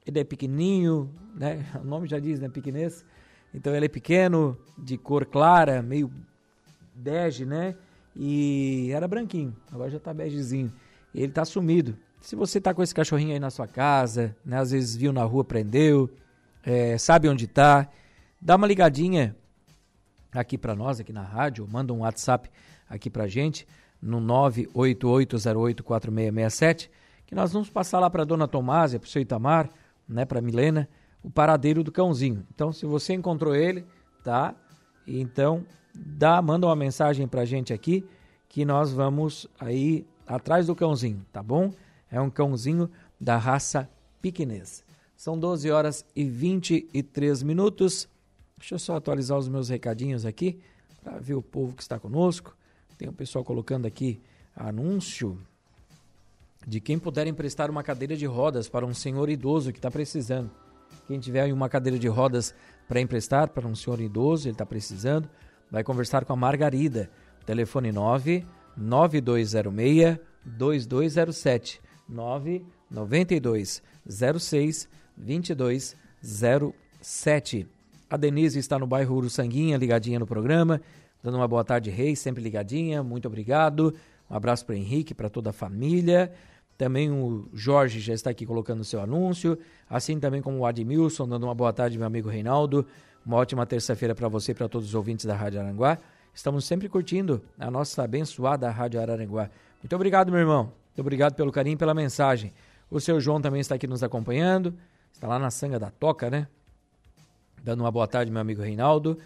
Ele 0.06 0.20
é 0.20 0.24
pequenininho, 0.24 1.10
né? 1.36 1.66
O 1.82 1.86
nome 1.86 2.08
já 2.08 2.20
diz, 2.20 2.40
né? 2.40 2.50
Piquenês. 2.50 3.06
Então 3.54 3.76
ele 3.76 3.86
é 3.86 3.90
pequeno, 3.90 4.58
de 4.78 4.98
cor 4.98 5.26
clara, 5.26 5.82
meio 5.82 6.12
bege, 6.94 7.46
né? 7.46 7.76
E 8.16 8.92
era 8.92 9.08
branquinho, 9.08 9.56
agora 9.72 9.90
já 9.90 9.98
está 9.98 10.14
begezinho. 10.14 10.72
E 11.14 11.20
ele 11.20 11.32
está 11.32 11.44
sumido. 11.46 11.98
Se 12.22 12.36
você 12.36 12.58
está 12.58 12.74
com 12.74 12.84
esse 12.84 12.94
cachorrinho 12.94 13.34
aí 13.34 13.40
na 13.40 13.50
sua 13.50 13.68
casa, 13.68 14.36
né? 14.46 14.58
Às 14.58 14.72
vezes 14.72 14.96
viu 14.96 15.12
na 15.12 15.24
rua, 15.24 15.44
prendeu, 15.44 16.10
é, 16.64 16.98
sabe 16.98 17.28
onde 17.28 17.46
está, 17.46 17.90
dá 18.42 18.56
uma 18.56 18.68
ligadinha 18.68 19.36
aqui 20.32 20.58
para 20.58 20.76
nós, 20.76 21.00
aqui 21.00 21.12
na 21.12 21.24
rádio, 21.24 21.68
manda 21.68 21.94
um 21.94 22.00
WhatsApp 22.00 22.50
aqui 22.90 23.10
para 23.10 23.28
gente 23.28 23.68
no 24.02 24.22
988084667, 24.22 26.90
que 27.26 27.36
nós 27.36 27.52
vamos 27.52 27.70
passar 27.70 28.00
lá 28.00 28.10
para 28.10 28.24
dona 28.24 28.48
Tomásia, 28.48 29.00
para 29.00 29.08
o 29.08 29.10
seu 29.10 29.22
Itamar, 29.22 29.70
né, 30.08 30.24
para 30.26 30.42
Milena, 30.42 30.88
o 31.22 31.30
paradeiro 31.30 31.84
do 31.84 31.92
cãozinho. 31.92 32.46
Então, 32.54 32.72
se 32.72 32.86
você 32.86 33.14
encontrou 33.14 33.54
ele, 33.54 33.86
tá? 34.24 34.56
Então, 35.06 35.66
dá, 35.94 36.42
manda 36.42 36.66
uma 36.66 36.76
mensagem 36.76 37.28
para 37.28 37.46
gente 37.46 37.74
aqui 37.74 38.06
que 38.48 38.66
nós 38.66 38.92
vamos 38.92 39.48
aí 39.60 40.08
atrás 40.26 40.68
do 40.68 40.76
cãozinho, 40.76 41.26
tá 41.32 41.44
bom? 41.44 41.72
É 42.10 42.20
um 42.20 42.30
cãozinho 42.30 42.90
da 43.20 43.38
raça 43.38 43.90
piquenês. 44.22 44.84
São 45.16 45.38
12 45.38 45.70
horas 45.70 46.06
e 46.16 46.24
23 46.24 47.44
minutos. 47.44 48.08
Deixa 48.60 48.76
eu 48.76 48.80
só 48.80 48.98
atualizar 48.98 49.38
os 49.38 49.48
meus 49.48 49.70
recadinhos 49.70 50.26
aqui 50.26 50.60
para 51.02 51.18
ver 51.18 51.34
o 51.34 51.42
povo 51.42 51.74
que 51.74 51.82
está 51.82 51.98
conosco. 51.98 52.54
Tem 52.98 53.08
o 53.08 53.12
um 53.12 53.16
pessoal 53.16 53.46
colocando 53.46 53.86
aqui 53.86 54.22
anúncio 54.54 55.40
de 56.68 56.82
quem 56.82 57.00
puder 57.00 57.26
emprestar 57.26 57.72
uma 57.72 57.82
cadeira 57.82 58.18
de 58.18 58.26
rodas 58.26 58.68
para 58.68 58.86
um 58.86 58.94
senhor 58.94 59.30
idoso 59.30 59.72
que 59.72 59.80
está 59.80 59.90
precisando. 59.90 60.52
Quem 61.08 61.22
tiver 61.22 61.54
uma 61.54 61.70
cadeira 61.70 61.98
de 61.98 62.10
rodas 62.10 62.54
para 62.86 63.00
emprestar 63.00 63.48
para 63.48 63.66
um 63.66 63.74
senhor 63.74 64.02
idoso, 64.02 64.50
ele 64.50 64.56
está 64.56 64.66
precisando, 64.66 65.30
vai 65.72 65.82
conversar 65.82 66.26
com 66.26 66.34
a 66.34 66.36
Margarida. 66.36 67.10
Telefone 67.46 67.94
9 67.94 68.46
9206 68.76 70.20
2207 70.46 71.82
992 72.10 73.82
06 74.06 74.90
2207. 75.16 77.79
A 78.10 78.18
Denise 78.18 78.58
está 78.58 78.80
no 78.80 78.88
bairro 78.88 79.16
Uruçanguinha, 79.16 79.78
ligadinha 79.78 80.18
no 80.18 80.26
programa, 80.26 80.82
dando 81.22 81.38
uma 81.38 81.48
boa 81.48 81.64
tarde, 81.64 81.92
Reis, 81.92 82.18
sempre 82.20 82.42
ligadinha, 82.42 83.04
muito 83.04 83.28
obrigado. 83.28 83.94
Um 84.30 84.36
abraço 84.36 84.66
para 84.66 84.76
Henrique, 84.76 85.14
para 85.14 85.30
toda 85.30 85.52
a 85.52 85.54
família. 85.54 86.32
Também 86.76 87.12
o 87.12 87.48
Jorge 87.54 88.00
já 88.00 88.14
está 88.14 88.30
aqui 88.30 88.46
colocando 88.46 88.80
o 88.80 88.86
seu 88.86 89.00
anúncio, 89.02 89.60
assim 89.88 90.20
também 90.20 90.42
como 90.42 90.58
o 90.60 90.66
Admilson, 90.66 91.28
dando 91.28 91.44
uma 91.44 91.54
boa 91.54 91.72
tarde, 91.72 91.98
meu 91.98 92.08
amigo 92.08 92.30
Reinaldo. 92.30 92.86
Uma 93.24 93.38
ótima 93.38 93.66
terça-feira 93.66 94.16
para 94.16 94.28
você 94.28 94.54
e 94.54 94.56
para 94.56 94.68
todos 94.68 94.88
os 94.88 94.96
ouvintes 94.96 95.26
da 95.26 95.36
Rádio 95.36 95.60
Aranguá. 95.60 95.98
Estamos 96.34 96.66
sempre 96.66 96.90
curtindo 96.90 97.42
a 97.60 97.70
nossa 97.70 98.04
abençoada 98.04 98.72
Rádio 98.72 99.00
Araranguá. 99.00 99.52
Muito 99.84 99.96
obrigado, 99.96 100.32
meu 100.32 100.40
irmão. 100.40 100.64
Muito 100.64 101.02
obrigado 101.02 101.36
pelo 101.36 101.52
carinho 101.52 101.74
e 101.74 101.78
pela 101.78 101.94
mensagem. 101.94 102.54
O 102.90 103.00
seu 103.00 103.20
João 103.20 103.40
também 103.40 103.62
está 103.62 103.76
aqui 103.76 103.86
nos 103.86 104.02
acompanhando. 104.02 104.74
Está 105.12 105.28
lá 105.28 105.38
na 105.38 105.52
Sanga 105.52 105.78
da 105.78 105.92
Toca, 105.92 106.30
né? 106.30 106.48
Dando 107.64 107.82
uma 107.82 107.92
boa 107.92 108.08
tarde, 108.08 108.32
meu 108.32 108.42
amigo 108.42 108.62
Reinaldo. 108.62 109.18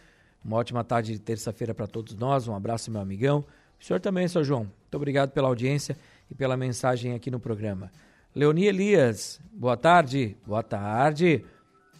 Uma 0.44 0.58
ótima 0.58 0.84
tarde 0.84 1.14
de 1.14 1.20
terça-feira 1.20 1.74
para 1.74 1.88
todos 1.88 2.16
nós. 2.16 2.48
Um 2.48 2.56
abraço, 2.56 2.92
meu 2.92 3.02
amigão. 3.02 3.46
O 3.80 3.84
senhor 3.84 4.00
também, 4.00 4.28
seu 4.28 4.44
João. 4.44 4.62
Muito 4.64 4.96
obrigado 4.96 5.32
pela 5.32 5.48
audiência 5.48 5.98
e 6.30 6.36
pela 6.36 6.58
mensagem 6.58 7.14
aqui 7.14 7.30
no 7.30 7.40
programa. 7.40 7.92
Leoni 8.36 8.66
Elias, 8.66 9.40
boa 9.54 9.78
tarde. 9.78 10.36
Boa 10.46 10.64
tarde. 10.64 11.46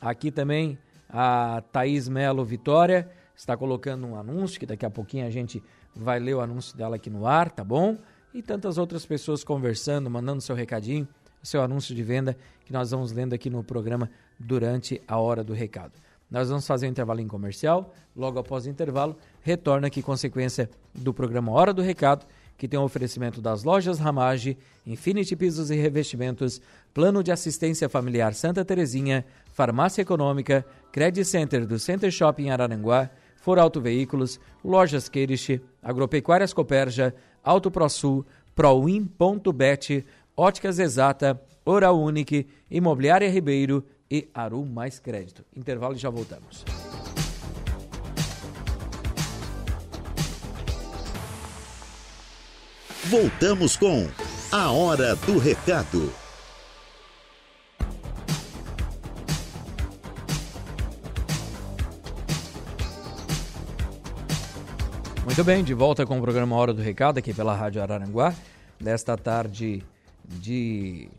Aqui 0.02 0.32
também 0.32 0.78
a 1.08 1.64
Thaís 1.72 2.10
Melo 2.10 2.44
Vitória 2.44 3.10
está 3.36 3.56
colocando 3.56 4.08
um 4.08 4.16
anúncio, 4.16 4.60
que 4.60 4.66
daqui 4.66 4.86
a 4.86 4.90
pouquinho 4.90 5.28
a 5.28 5.30
gente 5.30 5.64
vai 5.96 6.20
ler 6.20 6.34
o 6.34 6.42
anúncio 6.42 6.76
dela 6.76 6.96
aqui 6.96 7.10
no 7.10 7.28
ar, 7.28 7.52
tá 7.52 7.64
bom? 7.64 7.98
E 8.34 8.42
tantas 8.42 8.78
outras 8.78 9.06
pessoas 9.06 9.44
conversando, 9.44 10.10
mandando 10.10 10.42
seu 10.42 10.56
recadinho, 10.56 11.08
seu 11.44 11.62
anúncio 11.62 11.94
de 11.94 12.02
venda, 12.02 12.36
que 12.66 12.74
nós 12.74 12.90
vamos 12.92 13.12
lendo 13.12 13.34
aqui 13.34 13.50
no 13.50 13.64
programa 13.64 14.10
durante 14.40 15.02
a 15.08 15.20
hora 15.20 15.44
do 15.44 15.54
recado. 15.54 15.94
Nós 16.34 16.50
vamos 16.50 16.66
fazer 16.66 16.88
um 16.88 16.90
intervalo 16.90 17.22
em 17.22 17.28
comercial. 17.28 17.94
Logo 18.16 18.40
após 18.40 18.66
o 18.66 18.70
intervalo, 18.70 19.16
retorna 19.44 19.86
aqui 19.86 20.02
consequência 20.02 20.68
do 20.92 21.14
programa 21.14 21.52
Hora 21.52 21.72
do 21.72 21.84
Recado, 21.84 22.26
que 22.58 22.68
tem 22.68 22.80
o 22.80 22.82
um 22.82 22.86
oferecimento 22.86 23.40
das 23.40 23.64
lojas 23.64 24.00
Ramage, 24.00 24.58
Infinity 24.84 25.36
Pisos 25.36 25.70
e 25.70 25.76
Revestimentos, 25.76 26.60
Plano 26.92 27.22
de 27.22 27.32
Assistência 27.32 27.88
Familiar 27.88 28.34
Santa 28.34 28.66
Terezinha, 28.66 29.24
Farmácia 29.52 30.02
Econômica, 30.02 30.66
Credit 30.92 31.24
Center 31.24 31.68
do 31.68 31.78
Center 31.78 32.10
Shopping 32.10 32.50
Araranguá, 32.50 33.12
For 33.36 33.60
Auto 33.60 33.80
Veículos, 33.80 34.40
Lojas 34.66 35.08
Queirish, 35.08 35.62
Agropecuárias 35.84 36.52
Coperja, 36.52 37.14
Auto 37.44 37.70
ProSul, 37.70 38.26
Proin.bet, 38.56 40.04
Óticas 40.36 40.80
Exata, 40.80 41.40
Oral 41.64 42.02
Unique, 42.02 42.48
Imobiliária 42.72 43.30
Ribeiro 43.30 43.86
e 44.14 44.30
Aru 44.32 44.64
Mais 44.64 45.00
Crédito. 45.00 45.44
Intervalo 45.58 45.96
e 45.96 45.98
já 45.98 46.08
voltamos. 46.08 46.64
Voltamos 53.06 53.76
com 53.76 54.08
A 54.52 54.72
Hora 54.72 55.16
do 55.16 55.40
Recado. 55.40 56.14
Muito 65.26 65.44
bem, 65.44 65.64
de 65.64 65.74
volta 65.74 66.06
com 66.06 66.20
o 66.20 66.22
programa 66.22 66.56
Hora 66.56 66.72
do 66.72 66.84
Recado 66.84 67.18
aqui 67.18 67.34
pela 67.34 67.56
Rádio 67.56 67.82
Araranguá. 67.82 68.36
Nesta 68.80 69.18
tarde 69.18 69.84
de 70.24 71.10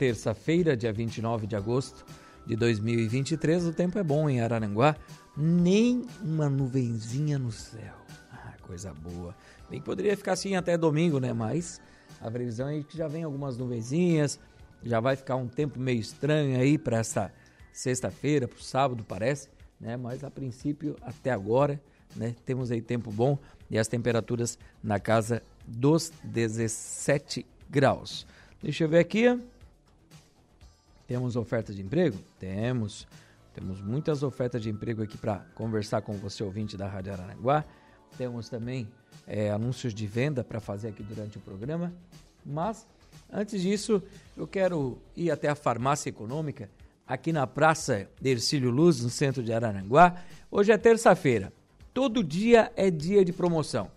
terça-feira, 0.00 0.74
dia 0.74 0.90
29 0.90 1.46
de 1.46 1.54
agosto 1.54 2.06
de 2.46 2.56
2023. 2.56 3.66
O 3.66 3.72
tempo 3.74 3.98
é 3.98 4.02
bom 4.02 4.30
em 4.30 4.40
Araranguá, 4.40 4.96
nem 5.36 6.06
uma 6.22 6.48
nuvenzinha 6.48 7.38
no 7.38 7.52
céu. 7.52 7.92
Ah, 8.32 8.54
coisa 8.62 8.94
boa. 8.94 9.36
Bem 9.68 9.78
que 9.78 9.84
poderia 9.84 10.16
ficar 10.16 10.32
assim 10.32 10.56
até 10.56 10.78
domingo, 10.78 11.20
né? 11.20 11.34
Mas 11.34 11.82
a 12.18 12.30
previsão 12.30 12.70
é 12.70 12.82
que 12.82 12.96
já 12.96 13.08
vem 13.08 13.24
algumas 13.24 13.58
nuvenzinhas, 13.58 14.40
já 14.82 15.00
vai 15.00 15.16
ficar 15.16 15.36
um 15.36 15.46
tempo 15.46 15.78
meio 15.78 16.00
estranho 16.00 16.58
aí 16.58 16.78
para 16.78 16.96
essa 16.96 17.30
sexta-feira, 17.70 18.48
para 18.48 18.56
o 18.56 18.62
sábado, 18.62 19.04
parece, 19.04 19.50
né? 19.78 19.98
Mas 19.98 20.24
a 20.24 20.30
princípio, 20.30 20.96
até 21.02 21.30
agora, 21.30 21.78
né? 22.16 22.34
Temos 22.46 22.70
aí 22.70 22.80
tempo 22.80 23.12
bom 23.12 23.38
e 23.70 23.78
as 23.78 23.86
temperaturas 23.86 24.58
na 24.82 24.98
casa 24.98 25.42
dos 25.66 26.10
17 26.24 27.44
graus. 27.68 28.26
Deixa 28.62 28.84
eu 28.84 28.88
ver 28.88 29.00
aqui. 29.00 29.38
Temos 31.10 31.34
ofertas 31.34 31.74
de 31.74 31.82
emprego? 31.82 32.16
Temos. 32.38 33.04
Temos 33.52 33.82
muitas 33.82 34.22
ofertas 34.22 34.62
de 34.62 34.70
emprego 34.70 35.02
aqui 35.02 35.18
para 35.18 35.40
conversar 35.56 36.02
com 36.02 36.12
você, 36.12 36.44
ouvinte 36.44 36.76
da 36.76 36.86
Rádio 36.86 37.12
Aranaguá. 37.12 37.64
Temos 38.16 38.48
também 38.48 38.88
é, 39.26 39.50
anúncios 39.50 39.92
de 39.92 40.06
venda 40.06 40.44
para 40.44 40.60
fazer 40.60 40.90
aqui 40.90 41.02
durante 41.02 41.36
o 41.36 41.40
programa. 41.40 41.92
Mas, 42.46 42.86
antes 43.28 43.60
disso, 43.60 44.00
eu 44.36 44.46
quero 44.46 44.98
ir 45.16 45.32
até 45.32 45.48
a 45.48 45.56
farmácia 45.56 46.08
econômica, 46.08 46.70
aqui 47.04 47.32
na 47.32 47.44
Praça 47.44 48.08
Ercílio 48.22 48.70
Luz, 48.70 49.02
no 49.02 49.10
centro 49.10 49.42
de 49.42 49.52
Araranguá. 49.52 50.14
Hoje 50.48 50.70
é 50.70 50.78
terça-feira. 50.78 51.52
Todo 51.92 52.22
dia 52.22 52.70
é 52.76 52.88
dia 52.88 53.24
de 53.24 53.32
promoção. 53.32 53.90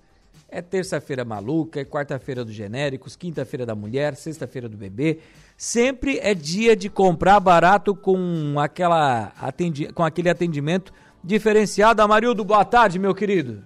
É 0.56 0.62
terça-feira 0.62 1.26
maluca, 1.26 1.80
é 1.80 1.84
quarta-feira 1.84 2.46
dos 2.46 2.54
genéricos, 2.54 3.16
quinta-feira 3.16 3.66
da 3.66 3.74
mulher, 3.74 4.14
sexta-feira 4.14 4.70
do 4.70 4.78
bebê. 4.78 5.20
Sempre 5.58 6.20
é 6.20 6.36
dia 6.36 6.76
de 6.76 6.92
comprar 6.92 7.40
barato 7.40 7.96
com, 7.96 8.60
aquela 8.60 9.32
atendi 9.42 9.92
com 9.92 10.04
aquele 10.04 10.30
atendimento 10.30 10.94
diferenciado. 11.24 12.04
Amarildo, 12.04 12.46
boa 12.46 12.64
tarde, 12.64 13.00
meu 13.00 13.16
querido. 13.16 13.66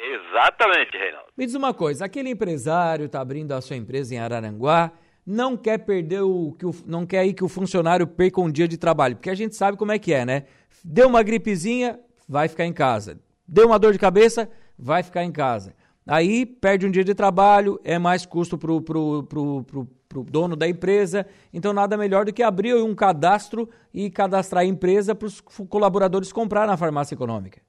Exatamente, 0.00 0.96
Reinaldo. 0.96 1.28
Me 1.36 1.44
diz 1.44 1.54
uma 1.54 1.74
coisa, 1.74 2.06
aquele 2.06 2.30
empresário 2.30 3.06
está 3.06 3.20
abrindo 3.20 3.52
a 3.52 3.60
sua 3.60 3.76
empresa 3.76 4.14
em 4.14 4.18
Araranguá, 4.18 4.92
não 5.26 5.56
quer 5.56 5.78
perder 5.78 6.22
o 6.22 6.52
que 6.58 6.64
o, 6.64 6.74
não 6.86 7.04
quer 7.04 7.18
aí 7.18 7.34
que 7.34 7.44
o 7.44 7.48
funcionário 7.48 8.06
perca 8.06 8.40
um 8.40 8.50
dia 8.50 8.66
de 8.66 8.78
trabalho, 8.78 9.16
porque 9.16 9.30
a 9.30 9.34
gente 9.34 9.54
sabe 9.54 9.76
como 9.76 9.92
é 9.92 9.98
que 9.98 10.12
é, 10.12 10.24
né? 10.24 10.44
Deu 10.82 11.08
uma 11.08 11.22
gripezinha, 11.22 12.00
vai 12.26 12.48
ficar 12.48 12.64
em 12.64 12.72
casa. 12.72 13.20
Deu 13.46 13.66
uma 13.66 13.78
dor 13.78 13.92
de 13.92 13.98
cabeça, 13.98 14.50
vai 14.78 15.02
ficar 15.02 15.22
em 15.22 15.30
casa. 15.30 15.74
Aí 16.06 16.46
perde 16.46 16.86
um 16.86 16.90
dia 16.90 17.04
de 17.04 17.14
trabalho, 17.14 17.78
é 17.84 17.98
mais 17.98 18.24
custo 18.24 18.56
pro, 18.56 18.80
pro, 18.80 19.22
pro, 19.24 19.64
pro, 19.64 19.88
pro 20.08 20.24
dono 20.24 20.56
da 20.56 20.66
empresa. 20.66 21.26
Então 21.52 21.72
nada 21.72 21.96
melhor 21.96 22.24
do 22.24 22.32
que 22.32 22.42
abrir 22.42 22.74
um 22.74 22.94
cadastro 22.94 23.68
e 23.92 24.10
cadastrar 24.10 24.62
a 24.62 24.66
empresa 24.66 25.14
para 25.14 25.26
os 25.26 25.40
colaboradores 25.40 26.32
comprar 26.32 26.66
na 26.66 26.76
farmácia 26.76 27.14
econômica. 27.14 27.60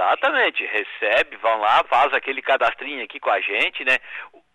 Exatamente, 0.00 0.64
recebe, 0.64 1.36
vão 1.36 1.58
lá, 1.58 1.84
faz 1.84 2.14
aquele 2.14 2.40
cadastrinho 2.40 3.04
aqui 3.04 3.20
com 3.20 3.28
a 3.28 3.38
gente, 3.38 3.84
né? 3.84 3.98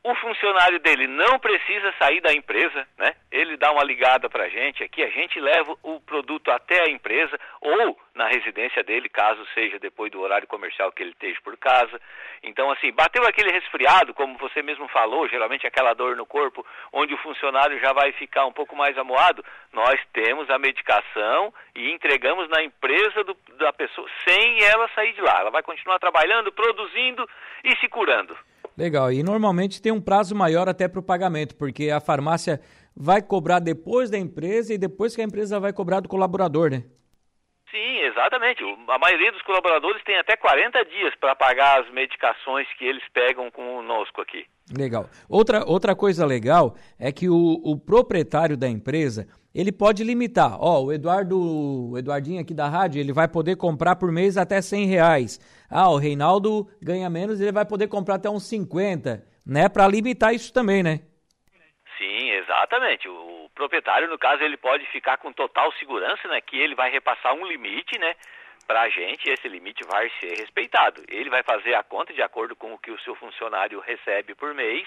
O 0.05 0.13
funcionário 0.13 0.79
dele 0.81 1.07
não 1.07 1.39
precisa 1.39 1.91
sair 1.97 2.21
da 2.21 2.31
empresa, 2.31 2.87
né? 2.95 3.15
Ele 3.31 3.57
dá 3.57 3.71
uma 3.71 3.83
ligada 3.83 4.29
para 4.29 4.43
a 4.43 4.49
gente 4.49 4.83
aqui, 4.83 5.01
a 5.01 5.09
gente 5.09 5.39
leva 5.39 5.75
o 5.81 5.99
produto 5.99 6.51
até 6.51 6.83
a 6.83 6.91
empresa 6.91 7.35
ou 7.59 7.97
na 8.13 8.27
residência 8.27 8.83
dele, 8.83 9.09
caso 9.09 9.43
seja 9.55 9.79
depois 9.79 10.11
do 10.11 10.21
horário 10.21 10.47
comercial 10.47 10.91
que 10.91 11.01
ele 11.01 11.09
esteja 11.09 11.39
por 11.43 11.57
casa. 11.57 11.99
Então, 12.43 12.69
assim, 12.69 12.91
bateu 12.91 13.25
aquele 13.25 13.51
resfriado, 13.51 14.13
como 14.13 14.37
você 14.37 14.61
mesmo 14.61 14.87
falou, 14.89 15.27
geralmente 15.27 15.65
aquela 15.65 15.95
dor 15.95 16.15
no 16.15 16.23
corpo, 16.27 16.63
onde 16.93 17.15
o 17.15 17.23
funcionário 17.23 17.79
já 17.79 17.91
vai 17.91 18.11
ficar 18.11 18.45
um 18.45 18.53
pouco 18.53 18.75
mais 18.75 18.95
amoado, 18.99 19.43
nós 19.73 19.99
temos 20.13 20.47
a 20.51 20.59
medicação 20.59 21.51
e 21.73 21.89
entregamos 21.89 22.47
na 22.49 22.61
empresa 22.61 23.23
do, 23.23 23.35
da 23.57 23.73
pessoa 23.73 24.07
sem 24.23 24.63
ela 24.65 24.87
sair 24.89 25.13
de 25.13 25.21
lá. 25.21 25.39
Ela 25.39 25.49
vai 25.49 25.63
continuar 25.63 25.97
trabalhando, 25.97 26.51
produzindo 26.51 27.27
e 27.63 27.75
se 27.77 27.89
curando. 27.89 28.37
Legal. 28.77 29.11
E 29.11 29.23
normalmente 29.23 29.81
tem 29.81 29.91
um 29.91 30.01
prazo 30.01 30.35
maior 30.35 30.67
até 30.67 30.87
para 30.87 30.99
o 30.99 31.03
pagamento, 31.03 31.55
porque 31.55 31.89
a 31.89 31.99
farmácia 31.99 32.59
vai 32.95 33.21
cobrar 33.21 33.59
depois 33.59 34.09
da 34.09 34.17
empresa 34.17 34.73
e 34.73 34.77
depois 34.77 35.15
que 35.15 35.21
a 35.21 35.25
empresa 35.25 35.59
vai 35.59 35.73
cobrar 35.73 35.99
do 35.99 36.09
colaborador, 36.09 36.69
né? 36.69 36.83
Sim, 37.71 37.99
exatamente. 38.03 38.63
A 38.87 38.97
maioria 38.97 39.31
dos 39.31 39.41
colaboradores 39.41 40.01
tem 40.03 40.17
até 40.17 40.37
40 40.37 40.85
dias 40.85 41.13
para 41.19 41.35
pagar 41.35 41.81
as 41.81 41.91
medicações 41.91 42.67
que 42.77 42.85
eles 42.85 43.03
pegam 43.13 43.51
conosco 43.51 44.21
aqui. 44.21 44.45
Legal. 44.75 45.09
Outra, 45.27 45.65
outra 45.65 45.95
coisa 45.95 46.25
legal 46.25 46.75
é 46.97 47.11
que 47.11 47.27
o, 47.27 47.61
o 47.63 47.77
proprietário 47.77 48.55
da 48.55 48.69
empresa 48.69 49.27
ele 49.55 49.71
pode 49.71 50.03
limitar. 50.03 50.57
Ó, 50.59 50.83
o 50.83 50.91
Eduardo, 50.91 51.39
o 51.39 51.97
Eduardinho 51.97 52.41
aqui 52.41 52.53
da 52.53 52.67
rádio, 52.67 52.99
ele 52.99 53.13
vai 53.13 53.25
poder 53.25 53.55
comprar 53.55 53.95
por 53.95 54.11
mês 54.11 54.35
até 54.35 54.61
100 54.61 54.85
reais. 54.85 55.39
Ah, 55.71 55.89
o 55.89 55.97
Reinaldo 55.97 56.67
ganha 56.81 57.09
menos, 57.09 57.39
ele 57.39 57.53
vai 57.53 57.65
poder 57.65 57.87
comprar 57.87 58.15
até 58.15 58.29
uns 58.29 58.43
50, 58.49 59.23
né? 59.47 59.69
Para 59.69 59.87
limitar 59.87 60.35
isso 60.35 60.51
também, 60.53 60.83
né? 60.83 60.99
Sim, 61.97 62.31
exatamente. 62.31 63.07
O 63.07 63.49
proprietário, 63.55 64.09
no 64.09 64.19
caso, 64.19 64.43
ele 64.43 64.57
pode 64.57 64.85
ficar 64.87 65.17
com 65.19 65.31
total 65.31 65.71
segurança, 65.79 66.27
né? 66.27 66.41
Que 66.41 66.57
ele 66.57 66.75
vai 66.75 66.91
repassar 66.91 67.33
um 67.33 67.47
limite, 67.47 67.97
né? 67.97 68.13
Para 68.67 68.81
a 68.81 68.89
gente, 68.89 69.29
esse 69.29 69.47
limite 69.47 69.85
vai 69.87 70.11
ser 70.19 70.35
respeitado. 70.37 71.01
Ele 71.07 71.29
vai 71.29 71.43
fazer 71.43 71.75
a 71.75 71.83
conta 71.83 72.13
de 72.13 72.21
acordo 72.21 72.57
com 72.57 72.73
o 72.73 72.77
que 72.77 72.91
o 72.91 72.99
seu 72.99 73.15
funcionário 73.15 73.79
recebe 73.79 74.35
por 74.35 74.53
mês 74.53 74.85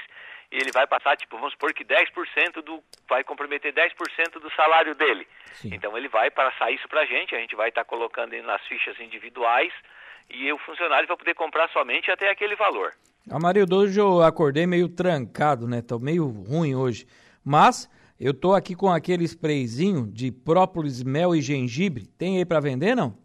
ele 0.51 0.73
vai 0.73 0.87
passar, 0.87 1.17
tipo, 1.17 1.37
vamos 1.37 1.53
supor 1.53 1.73
que 1.75 1.85
10% 1.85 2.63
do. 2.63 2.83
vai 3.09 3.23
comprometer 3.23 3.73
10% 3.73 4.41
do 4.41 4.51
salário 4.55 4.95
dele. 4.95 5.27
Sim. 5.53 5.71
Então 5.75 5.97
ele 5.97 6.09
vai 6.09 6.31
passar 6.31 6.71
isso 6.71 6.89
pra 6.89 7.05
gente, 7.05 7.35
a 7.35 7.39
gente 7.39 7.55
vai 7.55 7.69
estar 7.69 7.85
tá 7.85 7.89
colocando 7.89 8.41
nas 8.43 8.63
fichas 8.67 8.99
individuais 8.99 9.73
e 10.31 10.51
o 10.53 10.59
funcionário 10.59 11.07
vai 11.07 11.17
poder 11.17 11.35
comprar 11.35 11.69
somente 11.71 12.11
até 12.11 12.31
aquele 12.31 12.57
valor. 12.57 12.95
Amarildo, 13.31 13.77
hoje 13.77 14.01
eu 14.01 14.23
acordei 14.23 14.67
meio 14.67 14.89
trancado, 14.89 15.69
né? 15.69 15.83
Tô 15.83 15.99
meio 15.99 16.27
ruim 16.27 16.75
hoje. 16.75 17.07
Mas 17.45 17.91
eu 18.19 18.33
tô 18.33 18.55
aqui 18.55 18.75
com 18.75 18.91
aquele 18.91 19.25
sprayzinho 19.25 20.07
de 20.11 20.33
própolis, 20.33 21.03
mel 21.03 21.35
e 21.35 21.43
gengibre. 21.43 22.07
Tem 22.07 22.39
aí 22.39 22.45
para 22.45 22.61
vender, 22.61 22.95
não? 22.95 23.17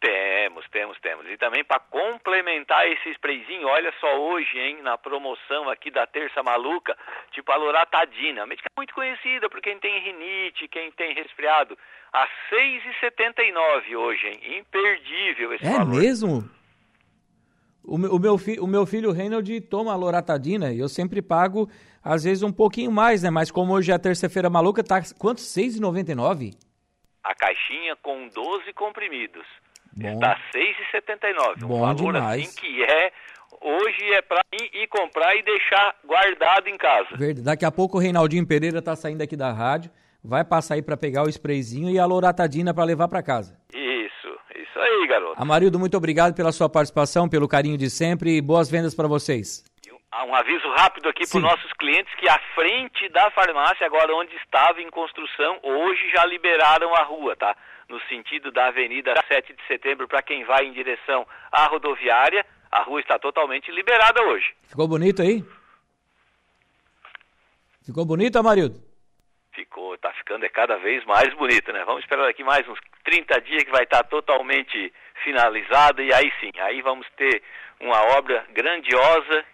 Temos, 0.00 0.64
temos, 0.70 0.96
temos. 1.00 1.26
E 1.28 1.36
também 1.36 1.64
para 1.64 1.80
complementar 1.80 2.86
esse 2.86 3.10
sprayzinho, 3.10 3.66
olha 3.66 3.92
só 3.98 4.20
hoje, 4.20 4.56
hein, 4.56 4.80
na 4.82 4.96
promoção 4.96 5.68
aqui 5.68 5.90
da 5.90 6.06
Terça 6.06 6.40
Maluca, 6.40 6.96
tipo 7.32 7.50
a 7.50 7.56
loratadina, 7.56 8.46
médica 8.46 8.68
muito 8.76 8.94
conhecida 8.94 9.50
por 9.50 9.60
quem 9.60 9.76
tem 9.80 10.00
rinite, 10.00 10.68
quem 10.68 10.92
tem 10.92 11.14
resfriado, 11.14 11.76
a 12.12 12.22
R$ 12.22 12.80
6,79 13.02 13.96
hoje, 13.96 14.28
hein? 14.28 14.58
Imperdível 14.58 15.52
esse 15.54 15.66
é 15.66 15.70
valor. 15.70 15.96
É 15.96 16.00
mesmo? 16.00 16.48
O 17.82 17.98
meu, 17.98 18.14
o, 18.14 18.18
meu 18.20 18.38
fi, 18.38 18.60
o 18.60 18.66
meu 18.66 18.86
filho 18.86 19.10
Reynold 19.10 19.60
toma 19.62 19.96
loratadina 19.96 20.72
e 20.72 20.78
eu 20.78 20.88
sempre 20.88 21.20
pago, 21.20 21.68
às 22.04 22.22
vezes, 22.22 22.44
um 22.44 22.52
pouquinho 22.52 22.92
mais, 22.92 23.22
né? 23.24 23.30
Mas 23.30 23.50
como 23.50 23.72
hoje 23.72 23.90
é 23.90 23.98
terça-feira 23.98 24.48
maluca, 24.48 24.84
tá 24.84 25.00
quanto? 25.18 25.38
R$ 25.38 25.44
6,99? 25.44 26.54
A 27.24 27.34
caixinha 27.34 27.96
com 27.96 28.28
12 28.28 28.72
comprimidos. 28.74 29.46
Bom. 29.98 30.14
Está 30.14 30.38
R$ 30.54 30.74
6,79. 30.92 31.64
Um 31.64 31.80
valor 31.80 32.12
demais. 32.12 32.42
assim 32.42 32.60
que 32.60 32.82
é 32.82 33.12
hoje 33.60 34.12
é 34.12 34.22
para 34.22 34.40
ir, 34.52 34.82
ir, 34.82 34.86
comprar 34.88 35.34
e 35.34 35.42
deixar 35.42 35.94
guardado 36.04 36.68
em 36.68 36.76
casa. 36.76 37.08
Verdade. 37.16 37.42
Daqui 37.42 37.64
a 37.64 37.70
pouco 37.70 37.96
o 37.96 38.00
Reinaldinho 38.00 38.46
Pereira 38.46 38.80
tá 38.80 38.94
saindo 38.94 39.22
aqui 39.22 39.36
da 39.36 39.52
rádio, 39.52 39.90
vai 40.22 40.44
passar 40.44 40.74
aí 40.74 40.82
para 40.82 40.96
pegar 40.96 41.24
o 41.24 41.28
sprayzinho 41.28 41.90
e 41.90 41.98
a 41.98 42.06
loratadina 42.06 42.72
para 42.72 42.84
levar 42.84 43.08
para 43.08 43.22
casa. 43.22 43.58
Isso, 43.72 44.38
isso 44.54 44.78
aí, 44.78 45.06
garoto. 45.06 45.40
Amarildo, 45.40 45.78
muito 45.78 45.96
obrigado 45.96 46.34
pela 46.34 46.52
sua 46.52 46.68
participação, 46.68 47.28
pelo 47.28 47.48
carinho 47.48 47.76
de 47.76 47.90
sempre 47.90 48.36
e 48.36 48.40
boas 48.40 48.70
vendas 48.70 48.94
para 48.94 49.08
vocês. 49.08 49.64
Um 50.26 50.34
aviso 50.34 50.68
rápido 50.70 51.08
aqui 51.08 51.28
para 51.28 51.36
os 51.36 51.42
nossos 51.42 51.72
clientes 51.74 52.12
que 52.16 52.28
a 52.28 52.38
frente 52.54 53.08
da 53.10 53.30
farmácia, 53.30 53.86
agora 53.86 54.12
onde 54.14 54.34
estava 54.36 54.80
em 54.80 54.90
construção, 54.90 55.60
hoje 55.62 56.10
já 56.10 56.24
liberaram 56.24 56.92
a 56.94 57.04
rua, 57.04 57.36
tá? 57.36 57.54
No 57.88 58.00
sentido 58.02 58.52
da 58.52 58.68
Avenida 58.68 59.14
7 59.26 59.54
de 59.54 59.66
Setembro 59.66 60.06
para 60.06 60.22
quem 60.22 60.44
vai 60.44 60.66
em 60.66 60.72
direção 60.72 61.26
à 61.50 61.66
rodoviária, 61.66 62.44
a 62.70 62.82
rua 62.82 63.00
está 63.00 63.18
totalmente 63.18 63.70
liberada 63.70 64.22
hoje. 64.24 64.46
Ficou 64.64 64.86
bonito 64.86 65.22
aí? 65.22 65.42
Ficou 67.82 68.04
bonito, 68.04 68.38
Amarildo? 68.38 68.78
Ficou, 69.54 69.96
tá 69.96 70.12
ficando 70.12 70.44
é 70.44 70.48
cada 70.50 70.76
vez 70.76 71.04
mais 71.06 71.32
bonito, 71.34 71.72
né? 71.72 71.82
Vamos 71.86 72.02
esperar 72.02 72.28
aqui 72.28 72.44
mais 72.44 72.68
uns 72.68 72.78
30 73.04 73.40
dias 73.40 73.64
que 73.64 73.70
vai 73.70 73.84
estar 73.84 74.04
totalmente 74.04 74.92
finalizada 75.24 76.02
e 76.02 76.12
aí 76.12 76.30
sim, 76.40 76.52
aí 76.60 76.82
vamos 76.82 77.06
ter 77.16 77.42
uma 77.80 78.18
obra 78.18 78.44
grandiosa 78.52 79.44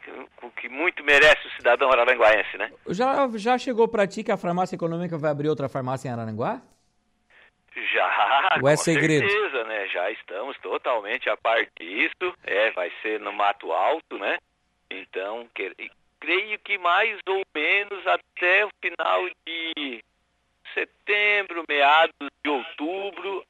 que 0.57 0.69
muito 0.69 1.05
merece 1.05 1.47
o 1.47 1.51
cidadão 1.53 1.91
araranguaense, 1.91 2.57
né? 2.57 2.73
Já, 2.89 3.29
já 3.37 3.57
chegou 3.57 3.87
para 3.87 4.07
ti 4.07 4.25
que 4.25 4.33
a 4.33 4.37
farmácia 4.37 4.75
econômica 4.75 5.17
vai 5.17 5.31
abrir 5.31 5.49
outra 5.49 5.69
farmácia 5.69 6.09
em 6.09 6.13
Araranguá? 6.13 6.61
Já, 8.57 8.63
Ou 8.63 8.69
é 8.69 8.77
com 8.77 8.83
segredo? 8.83 9.29
certeza, 9.29 9.65
né? 9.65 9.89
Já 9.89 10.11
estamos 10.11 10.57
totalmente 10.59 11.29
a 11.29 11.37
par 11.37 11.67
disso. 11.79 12.35
É, 12.45 12.71
vai 12.73 12.91
ser 13.03 13.21
no 13.21 13.33
Mato 13.33 13.73
Alto, 13.73 14.19
né? 14.19 14.39
Então, 14.91 15.49
que, 15.55 15.75
creio 16.21 16.59
que 16.61 16.79
mais 16.79 17.19
ou 17.29 17.43
menos 17.55 18.07
até 18.07 18.65
o 18.65 18.71
final 18.83 19.29
de 19.47 20.03
setembro, 20.73 21.65
meados 21.69 22.15
de 22.43 22.51
outubro, 22.51 23.45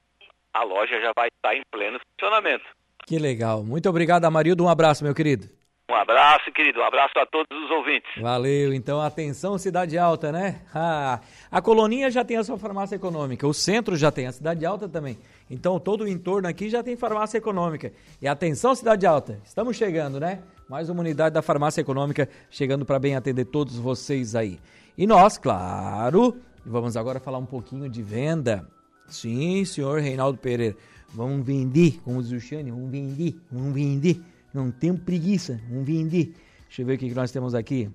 a 0.53 0.63
loja 0.63 1.01
já 1.01 1.13
vai 1.17 1.29
estar 1.29 1.55
em 1.55 1.63
pleno 1.71 1.99
funcionamento. 2.11 2.65
Que 3.07 3.19
legal. 3.19 3.63
Muito 3.63 3.89
obrigado, 3.89 4.25
Amarildo. 4.25 4.65
Um 4.65 4.69
abraço, 4.69 5.05
meu 5.05 5.15
querido. 5.15 5.49
Um 5.91 5.95
abraço, 5.95 6.51
querido. 6.51 6.81
Um 6.81 6.85
abraço 6.85 7.13
a 7.19 7.27
todos 7.27 7.47
os 7.53 7.71
ouvintes. 7.71 8.11
Valeu. 8.19 8.73
Então, 8.73 9.03
atenção, 9.03 9.59
Cidade 9.59 9.99
Alta, 9.99 10.33
né? 10.33 10.63
Ah, 10.75 11.21
a 11.51 11.63
Coloninha 11.63 12.11
já 12.11 12.25
tem 12.25 12.37
a 12.37 12.45
sua 12.45 12.59
farmácia 12.59 12.97
econômica. 12.97 13.47
O 13.47 13.55
centro 13.55 13.97
já 13.97 14.11
tem, 14.11 14.27
a 14.27 14.33
Cidade 14.33 14.65
Alta 14.65 14.89
também. 14.89 15.19
Então, 15.51 15.79
todo 15.79 16.05
o 16.05 16.09
entorno 16.09 16.49
aqui 16.49 16.69
já 16.69 16.83
tem 16.83 16.97
farmácia 16.97 17.39
econômica. 17.39 17.93
E 18.21 18.27
atenção, 18.27 18.75
Cidade 18.75 19.07
Alta. 19.07 19.41
Estamos 19.45 19.77
chegando, 19.77 20.19
né? 20.19 20.43
Mais 20.69 20.89
uma 20.89 21.01
unidade 21.01 21.35
da 21.35 21.43
farmácia 21.43 21.83
econômica 21.83 22.29
chegando 22.51 22.85
para 22.85 22.99
bem 22.99 23.15
atender 23.15 23.45
todos 23.45 23.79
vocês 23.79 24.35
aí. 24.35 24.59
E 24.97 25.07
nós, 25.07 25.37
claro, 25.37 26.37
vamos 26.65 26.97
agora 26.97 27.21
falar 27.21 27.39
um 27.39 27.47
pouquinho 27.47 27.89
de 27.89 28.03
venda. 28.03 28.67
Sim, 29.07 29.65
senhor 29.65 30.01
Reinaldo 30.01 30.39
Pereira. 30.39 30.77
Vamos 31.13 31.47
vender, 31.47 32.01
como 32.03 32.23
diz 32.23 32.33
o 32.33 32.41
Xane, 32.41 32.71
vamos 32.71 32.91
vender, 32.91 33.37
vamos 33.53 33.75
vender. 33.75 34.21
Não 34.55 34.71
tenho 34.71 34.97
preguiça, 34.97 35.61
vamos 35.69 35.85
vender. 35.85 36.33
Deixa 36.69 36.83
eu 36.83 36.87
ver 36.87 36.95
o 36.95 36.99
que 36.99 37.13
nós 37.13 37.33
temos 37.33 37.57
aqui. 37.57 37.91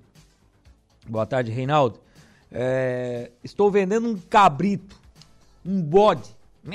Boa 1.08 1.24
tarde, 1.24 1.50
Reinaldo. 1.50 1.98
É, 2.52 3.30
estou 3.42 3.70
vendendo 3.70 4.06
um 4.06 4.18
cabrito, 4.18 4.94
um 5.64 5.80
bode. 5.80 6.36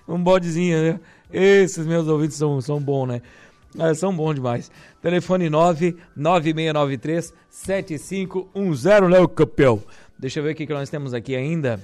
Um 0.08 0.22
bodezinho, 0.22 0.82
né? 0.82 1.00
Esses 1.32 1.86
meus 1.86 2.06
ouvidos 2.08 2.36
são, 2.36 2.60
são 2.60 2.78
bons, 2.80 3.06
né? 3.06 3.22
Ah, 3.78 3.94
são 3.94 4.14
bons 4.14 4.34
demais. 4.34 4.70
Telefone 5.02 5.50
99693 5.50 7.34
7510, 7.50 9.10
né, 9.10 9.26
campeão? 9.34 9.82
Deixa 10.18 10.40
eu 10.40 10.44
ver 10.44 10.52
o 10.52 10.54
que, 10.54 10.66
nós 10.66 10.88
temos 10.88 11.12
aqui 11.12 11.36
ainda. 11.36 11.78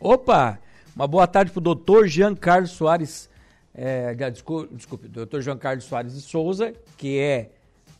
Opa! 0.00 0.58
Uma 0.94 1.06
boa 1.06 1.26
tarde 1.26 1.50
pro 1.50 1.60
doutor 1.60 2.06
Jean 2.06 2.34
Carlos 2.34 2.70
Soares. 2.70 3.28
É, 3.74 4.14
desculpe, 4.30 4.74
desculpe, 4.74 5.08
doutor 5.08 5.42
Jean 5.42 5.58
Carlos 5.58 5.84
Soares 5.84 6.14
de 6.14 6.20
Souza, 6.20 6.72
que 6.96 7.18
é 7.18 7.50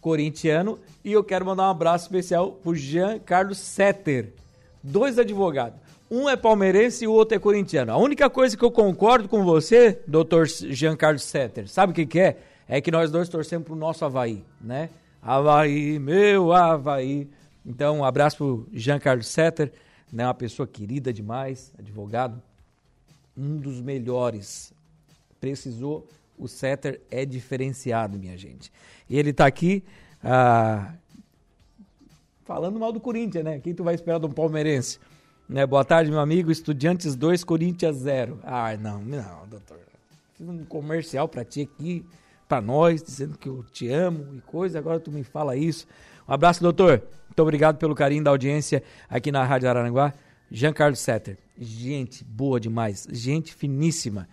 corintiano. 0.01 0.79
E 1.05 1.13
eu 1.13 1.25
quero 1.25 1.45
mandar 1.45 1.65
um 1.65 1.71
abraço 1.71 2.05
especial 2.05 2.53
pro 2.53 2.75
Jean 2.75 3.19
Carlos 3.19 3.59
Setter. 3.59 4.33
Dois 4.83 5.19
advogados. 5.19 5.79
Um 6.09 6.29
é 6.29 6.37
palmeirense 6.37 7.05
e 7.05 7.09
o 7.09 7.13
outro 7.13 7.35
é 7.35 7.39
corintiano. 7.41 7.93
A 7.93 7.97
única 7.97 8.31
coisa 8.31 8.57
que 8.57 8.65
eu 8.65 8.71
concordo 8.71 9.29
com 9.29 9.45
você, 9.45 10.01
doutor 10.07 10.47
Jean 10.47 10.97
Carlos 10.97 11.25
Setter, 11.25 11.69
sabe 11.69 11.91
o 11.91 11.95
que, 11.95 12.07
que 12.07 12.21
é? 12.21 12.37
É 12.69 12.81
que 12.81 12.93
nós 12.93 13.11
dois 13.11 13.29
torcemos 13.29 13.67
pro 13.67 13.75
nosso 13.75 14.05
Havaí, 14.05 14.45
né? 14.61 14.89
Havaí, 15.21 15.99
meu 15.99 16.53
Havaí. 16.53 17.29
Então, 17.67 17.99
um 17.99 18.05
abraço 18.05 18.37
pro 18.37 18.69
Jean 18.73 19.01
Carlos 19.01 19.27
Setter, 19.27 19.73
né? 20.13 20.25
Uma 20.25 20.35
pessoa 20.35 20.69
querida 20.69 21.13
demais, 21.13 21.73
advogado, 21.77 22.41
um 23.37 23.57
dos 23.57 23.81
melhores. 23.81 24.73
Precisou, 25.41 26.07
o 26.39 26.47
Setter 26.47 27.01
é 27.11 27.25
diferenciado, 27.25 28.17
minha 28.17 28.39
gente. 28.39 28.73
E 29.11 29.19
ele 29.19 29.33
tá 29.33 29.47
aqui 29.47 29.83
ah, 30.23 30.95
falando 32.45 32.79
mal 32.79 32.93
do 32.93 33.01
Corinthians, 33.01 33.45
né? 33.45 33.59
Quem 33.59 33.75
tu 33.75 33.83
vai 33.83 33.97
esperar 33.97 34.21
de 34.21 34.27
um 34.27 34.31
palmeirense? 34.31 35.01
Né? 35.49 35.67
Boa 35.67 35.85
tarde, 35.85 36.11
meu 36.11 36.21
amigo. 36.21 36.53
Estudiantes 36.53 37.17
2, 37.17 37.43
Corinthians 37.43 37.97
0. 37.97 38.39
Ah, 38.45 38.77
não, 38.77 39.01
não, 39.01 39.47
doutor. 39.49 39.81
Fiz 40.35 40.49
um 40.49 40.65
comercial 40.65 41.29
pra 41.29 41.45
ti 41.45 41.63
aqui, 41.63 42.05
pra 42.47 42.61
nós, 42.61 43.03
dizendo 43.03 43.37
que 43.37 43.49
eu 43.49 43.65
te 43.73 43.89
amo 43.89 44.37
e 44.37 44.41
coisa. 44.43 44.79
Agora 44.79 45.01
tu 45.01 45.11
me 45.11 45.25
fala 45.25 45.57
isso. 45.57 45.87
Um 46.29 46.33
abraço, 46.33 46.63
doutor. 46.63 47.03
Muito 47.37 47.43
obrigado 47.43 47.77
pelo 47.77 47.95
carinho 47.95 48.25
da 48.25 48.31
audiência 48.31 48.83
aqui 49.11 49.31
na 49.31 49.45
Rádio 49.45 49.69
Araranguá. 49.69 50.15
Jean 50.51 50.73
Carlos 50.73 51.01
Setter. 51.01 51.37
Gente 51.59 52.25
boa 52.25 52.59
demais. 52.59 53.07
Gente 53.13 53.55
finíssima. 53.55 54.27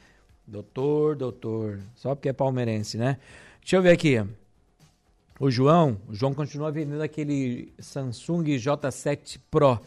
Doutor, 0.48 1.14
doutor. 1.18 1.82
Só 1.96 2.16
porque 2.16 2.30
é 2.30 2.34
palmeirense, 2.34 2.98
né? 2.98 3.18
Deixa 3.60 3.76
eu 3.76 3.82
ver 3.82 3.90
aqui. 3.90 4.26
O 5.38 5.52
João, 5.52 6.00
o 6.08 6.16
João 6.16 6.34
continua 6.34 6.72
vendendo 6.72 7.02
aquele 7.02 7.74
Samsung 7.78 8.46
J7 8.56 9.38
Pro 9.52 9.82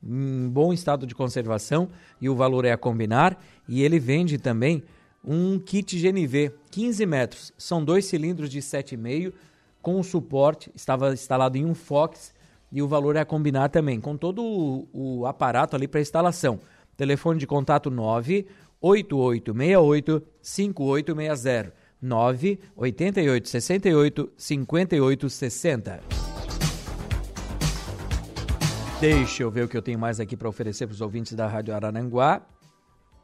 em 0.00 0.48
bom 0.48 0.72
estado 0.72 1.04
de 1.04 1.16
conservação 1.16 1.88
e 2.20 2.28
o 2.28 2.36
valor 2.36 2.64
é 2.64 2.70
a 2.70 2.78
combinar. 2.78 3.42
E 3.68 3.82
ele 3.82 3.98
vende 3.98 4.38
também 4.38 4.84
um 5.24 5.58
kit 5.58 5.98
GNV 5.98 6.52
15 6.70 7.06
metros. 7.06 7.52
São 7.58 7.84
dois 7.84 8.04
cilindros 8.04 8.48
de 8.48 8.60
7,5 8.60 9.32
com 9.82 10.00
suporte. 10.04 10.70
Estava 10.76 11.12
instalado 11.12 11.58
em 11.58 11.64
um 11.64 11.74
Fox 11.74 12.32
e 12.72 12.82
o 12.82 12.88
valor 12.88 13.14
é 13.16 13.20
a 13.20 13.24
combinar 13.24 13.68
também, 13.68 14.00
com 14.00 14.16
todo 14.16 14.42
o, 14.42 14.88
o 14.92 15.24
aparato 15.26 15.76
ali 15.76 15.86
para 15.86 16.00
instalação. 16.00 16.58
Telefone 16.96 17.38
de 17.38 17.46
contato 17.46 17.90
98868 17.90 20.22
5860 20.40 21.74
98868 22.00 24.32
5860. 24.36 26.00
Deixa 28.98 29.42
eu 29.42 29.50
ver 29.50 29.64
o 29.64 29.68
que 29.68 29.76
eu 29.76 29.82
tenho 29.82 29.98
mais 29.98 30.18
aqui 30.18 30.34
para 30.36 30.48
oferecer 30.48 30.86
para 30.86 30.94
os 30.94 31.02
ouvintes 31.02 31.34
da 31.34 31.46
Rádio 31.46 31.74
Arananguá. 31.74 32.40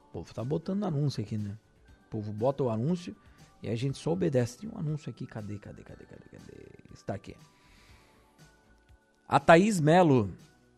O 0.09 0.11
povo 0.13 0.35
tá 0.35 0.45
botando 0.45 0.85
anúncio 0.85 1.23
aqui, 1.23 1.39
né? 1.39 1.57
O 2.07 2.11
povo 2.11 2.31
bota 2.33 2.65
o 2.65 2.71
anúncio 2.71 3.17
e 3.63 3.71
a 3.71 3.77
gente 3.77 3.97
só 3.97 4.13
obedece. 4.13 4.59
Tem 4.59 4.69
um 4.69 4.77
anúncio 4.79 5.09
aqui, 5.09 5.25
cadê, 5.27 5.59
cadê, 5.59 5.83
cadê, 5.83 6.05
cadê, 6.05 6.29
cadê? 6.31 6.53
Está 6.93 7.15
aqui. 7.15 7.35
A 9.31 9.39
Thaís 9.39 9.79
Melo, 9.79 10.31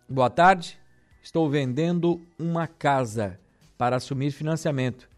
boa 0.08 0.28
tarde. 0.28 0.76
Estou 1.22 1.48
vendendo 1.48 2.20
uma 2.36 2.66
casa 2.66 3.38
para 3.78 3.94
assumir 3.94 4.32
financiamento 4.32 5.08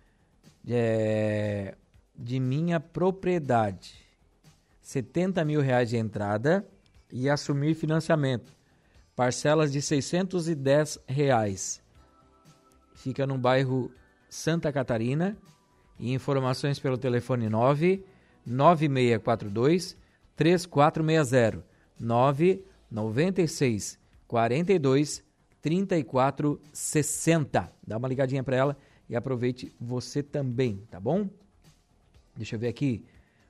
é, 0.68 1.74
de 2.14 2.38
minha 2.38 2.78
propriedade. 2.78 3.94
70 4.82 5.46
mil 5.46 5.62
reais 5.62 5.88
de 5.88 5.96
entrada 5.96 6.68
e 7.10 7.30
assumir 7.30 7.74
financiamento. 7.74 8.52
Parcelas 9.16 9.72
de 9.72 9.80
610 9.80 10.98
reais. 11.06 11.80
Fica 12.94 13.26
no 13.26 13.38
bairro 13.38 13.90
Santa 14.28 14.70
Catarina. 14.70 15.38
E 15.98 16.12
informações 16.12 16.78
pelo 16.78 16.98
telefone 16.98 17.48
9 17.48 18.04
9642 18.44 19.96
3460 20.36 21.64
9 21.98 22.71
96 22.92 23.98
42 24.28 25.24
34 25.60 26.60
60. 26.72 27.72
Dá 27.86 27.96
uma 27.96 28.08
ligadinha 28.08 28.42
para 28.42 28.56
ela 28.56 28.76
e 29.08 29.16
aproveite 29.16 29.72
você 29.80 30.22
também, 30.22 30.86
tá 30.90 31.00
bom? 31.00 31.28
Deixa 32.36 32.56
eu 32.56 32.60
ver 32.60 32.68
aqui. 32.68 33.04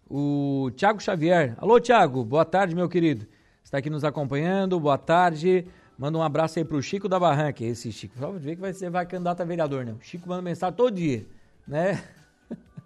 O 0.08 0.70
Tiago 0.76 1.00
Xavier. 1.00 1.54
Alô, 1.58 1.80
Tiago. 1.80 2.24
Boa 2.24 2.44
tarde, 2.44 2.74
meu 2.74 2.88
querido. 2.88 3.26
Está 3.64 3.78
aqui 3.78 3.88
nos 3.88 4.04
acompanhando. 4.04 4.78
Boa 4.78 4.98
tarde. 4.98 5.66
Manda 5.96 6.18
um 6.18 6.22
abraço 6.22 6.58
aí 6.58 6.64
pro 6.64 6.82
Chico 6.82 7.08
da 7.08 7.18
Barranca. 7.18 7.64
Esse 7.64 7.90
Chico. 7.92 8.18
Só 8.18 8.30
ver 8.32 8.56
que 8.56 8.60
vai 8.60 8.72
ser 8.72 8.90
vai 8.90 9.06
candidato 9.06 9.40
a 9.40 9.44
vereador, 9.44 9.84
né? 9.84 9.92
O 9.92 10.00
Chico 10.00 10.28
manda 10.28 10.42
mensagem 10.42 10.76
todo 10.76 10.94
dia, 10.94 11.24
né? 11.66 12.02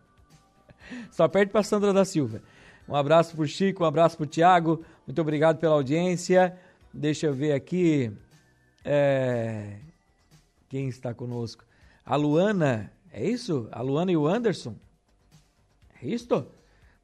Só 1.11 1.27
perde 1.27 1.51
para 1.51 1.62
Sandra 1.62 1.92
da 1.92 2.05
Silva. 2.05 2.42
Um 2.88 2.94
abraço 2.94 3.35
pro 3.35 3.46
Chico, 3.46 3.83
um 3.83 3.87
abraço 3.87 4.16
pro 4.16 4.27
Tiago. 4.27 4.85
Muito 5.07 5.20
obrigado 5.20 5.59
pela 5.59 5.75
audiência. 5.75 6.57
Deixa 6.94 7.27
eu 7.27 7.35
ver 7.35 7.53
aqui. 7.53 8.12
É... 8.85 9.79
Quem 10.68 10.88
está 10.88 11.12
conosco? 11.12 11.64
A 12.05 12.14
Luana, 12.14 12.92
é 13.12 13.29
isso? 13.29 13.68
A 13.72 13.83
Luana 13.83 14.12
e 14.12 14.16
o 14.16 14.27
Anderson? 14.27 14.77
É 16.01 16.07
isso? 16.07 16.46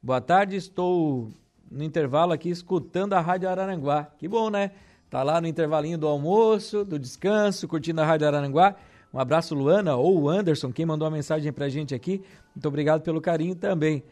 Boa 0.01 0.21
tarde, 0.21 0.55
estou 0.55 1.31
no 1.69 1.83
intervalo 1.83 2.31
aqui 2.31 2.49
escutando 2.49 3.13
a 3.13 3.19
Rádio 3.19 3.49
Araranguá. 3.49 4.05
Que 4.17 4.27
bom, 4.27 4.49
né? 4.49 4.71
Tá 5.09 5.21
lá 5.21 5.41
no 5.41 5.47
intervalinho 5.47 5.97
do 5.97 6.07
almoço, 6.07 6.85
do 6.85 6.97
descanso, 6.97 7.67
curtindo 7.67 7.99
a 7.99 8.05
Rádio 8.05 8.27
Araranguá. 8.27 8.75
Um 9.13 9.19
abraço, 9.19 9.53
Luana, 9.53 9.95
ou 9.95 10.21
o 10.21 10.29
Anderson, 10.29 10.71
quem 10.71 10.85
mandou 10.85 11.07
a 11.07 11.11
mensagem 11.11 11.51
pra 11.51 11.67
gente 11.69 11.93
aqui. 11.93 12.23
Muito 12.55 12.67
obrigado 12.67 13.01
pelo 13.01 13.19
carinho 13.19 13.55
também. 13.55 14.03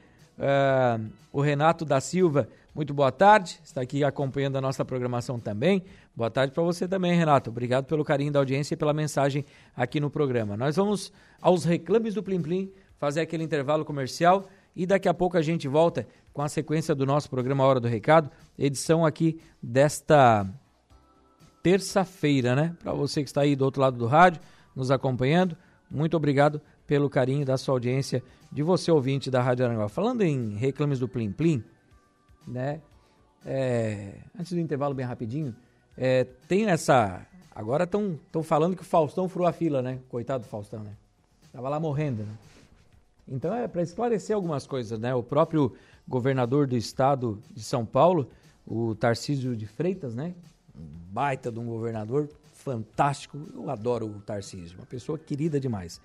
Uh, 0.41 1.07
o 1.31 1.39
Renato 1.39 1.85
da 1.85 2.01
Silva, 2.01 2.49
muito 2.73 2.95
boa 2.95 3.11
tarde, 3.11 3.59
está 3.63 3.79
aqui 3.81 4.03
acompanhando 4.03 4.57
a 4.57 4.61
nossa 4.61 4.83
programação 4.83 5.39
também. 5.39 5.83
Boa 6.15 6.31
tarde 6.31 6.51
para 6.51 6.63
você 6.63 6.87
também, 6.87 7.13
Renato. 7.13 7.51
Obrigado 7.51 7.85
pelo 7.85 8.03
carinho 8.03 8.31
da 8.31 8.39
audiência 8.39 8.73
e 8.73 8.77
pela 8.77 8.91
mensagem 8.91 9.45
aqui 9.77 9.99
no 9.99 10.09
programa. 10.09 10.57
Nós 10.57 10.77
vamos 10.77 11.13
aos 11.39 11.63
reclames 11.63 12.15
do 12.15 12.23
Plim 12.23 12.41
Plim, 12.41 12.71
fazer 12.97 13.21
aquele 13.21 13.43
intervalo 13.43 13.85
comercial 13.85 14.49
e 14.75 14.87
daqui 14.87 15.07
a 15.07 15.13
pouco 15.13 15.37
a 15.37 15.43
gente 15.43 15.67
volta 15.67 16.07
com 16.33 16.41
a 16.41 16.49
sequência 16.49 16.95
do 16.95 17.05
nosso 17.05 17.29
programa 17.29 17.63
Hora 17.63 17.79
do 17.79 17.87
Recado, 17.87 18.31
edição 18.57 19.05
aqui 19.05 19.39
desta 19.61 20.47
terça-feira, 21.61 22.55
né? 22.55 22.75
Para 22.81 22.93
você 22.93 23.21
que 23.21 23.29
está 23.29 23.41
aí 23.41 23.55
do 23.55 23.63
outro 23.63 23.79
lado 23.79 23.95
do 23.95 24.07
rádio, 24.07 24.41
nos 24.75 24.89
acompanhando, 24.89 25.55
muito 25.89 26.17
obrigado 26.17 26.59
pelo 26.91 27.09
carinho 27.09 27.45
da 27.45 27.57
sua 27.57 27.75
audiência, 27.75 28.21
de 28.51 28.61
você 28.61 28.91
ouvinte 28.91 29.31
da 29.31 29.41
Rádio 29.41 29.63
Aranguá. 29.63 29.87
Falando 29.87 30.23
em 30.23 30.55
reclames 30.57 30.99
do 30.99 31.07
Plim 31.07 31.31
Plim, 31.31 31.63
né? 32.45 32.81
É, 33.45 34.15
antes 34.37 34.51
do 34.51 34.59
intervalo, 34.59 34.93
bem 34.93 35.05
rapidinho, 35.05 35.55
é, 35.97 36.25
tem 36.49 36.65
essa. 36.65 37.25
Agora 37.55 37.85
estão 37.85 38.43
falando 38.43 38.75
que 38.75 38.81
o 38.81 38.85
Faustão 38.85 39.29
furou 39.29 39.47
a 39.47 39.53
fila, 39.53 39.81
né? 39.81 39.99
Coitado 40.09 40.43
do 40.43 40.49
Faustão, 40.49 40.83
né? 40.83 40.91
Tava 41.53 41.69
lá 41.69 41.79
morrendo, 41.79 42.23
né? 42.23 42.33
Então 43.25 43.55
é 43.55 43.69
para 43.69 43.81
esclarecer 43.81 44.35
algumas 44.35 44.67
coisas, 44.67 44.99
né? 44.99 45.15
O 45.15 45.23
próprio 45.23 45.73
governador 46.05 46.67
do 46.67 46.75
estado 46.75 47.41
de 47.53 47.63
São 47.63 47.85
Paulo, 47.85 48.29
o 48.67 48.93
Tarcísio 48.95 49.55
de 49.55 49.65
Freitas, 49.65 50.13
né? 50.13 50.35
Um 50.77 50.83
baita 51.09 51.49
de 51.49 51.57
um 51.57 51.67
governador 51.67 52.27
fantástico. 52.53 53.39
Eu 53.53 53.69
adoro 53.69 54.07
o 54.07 54.19
Tarcísio, 54.19 54.77
uma 54.77 54.85
pessoa 54.85 55.17
querida 55.17 55.57
demais. 55.57 56.01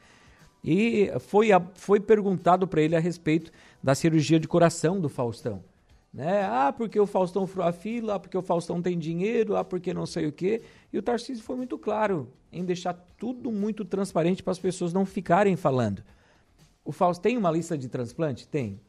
E 0.62 1.10
foi, 1.20 1.48
foi 1.74 2.00
perguntado 2.00 2.66
para 2.66 2.82
ele 2.82 2.96
a 2.96 3.00
respeito 3.00 3.52
da 3.82 3.94
cirurgia 3.94 4.40
de 4.40 4.48
coração 4.48 5.00
do 5.00 5.08
Faustão. 5.08 5.62
Né? 6.12 6.44
Ah, 6.44 6.72
porque 6.72 6.98
o 6.98 7.06
Faustão 7.06 7.46
furou 7.46 7.68
a 7.68 7.72
fila, 7.72 8.14
ah, 8.14 8.18
porque 8.18 8.38
o 8.38 8.42
Faustão 8.42 8.80
tem 8.80 8.98
dinheiro, 8.98 9.54
ah, 9.54 9.62
porque 9.62 9.92
não 9.92 10.06
sei 10.06 10.26
o 10.26 10.32
quê. 10.32 10.62
E 10.92 10.96
o 10.98 11.02
Tarcísio 11.02 11.44
foi 11.44 11.56
muito 11.56 11.78
claro 11.78 12.32
em 12.50 12.64
deixar 12.64 12.94
tudo 13.18 13.52
muito 13.52 13.84
transparente 13.84 14.42
para 14.42 14.52
as 14.52 14.58
pessoas 14.58 14.92
não 14.92 15.04
ficarem 15.04 15.56
falando. 15.56 16.02
O 16.84 16.90
Faustão 16.90 17.24
tem 17.30 17.36
uma 17.36 17.50
lista 17.50 17.76
de 17.76 17.86
transplante? 17.86 18.48
Tem. 18.48 18.80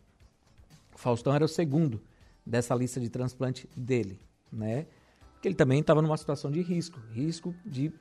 O 0.96 0.98
Faustão 0.98 1.36
era 1.36 1.44
o 1.44 1.50
segundo 1.50 2.02
dessa 2.46 2.74
lista 2.74 3.00
de 3.00 3.10
transplante 3.10 3.70
dele, 3.76 4.20
né? 4.52 4.86
Porque 5.34 5.50
ele 5.50 5.56
também 5.56 5.82
estava 5.82 6.02
numa 6.02 6.18
situação 6.18 6.50
de 6.50 6.62
risco, 6.62 7.00
risco 7.12 7.54
de 7.66 7.92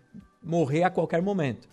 morrer 0.43 0.85
a 0.85 0.91
qualquer 0.91 1.21
momento. 1.21 1.69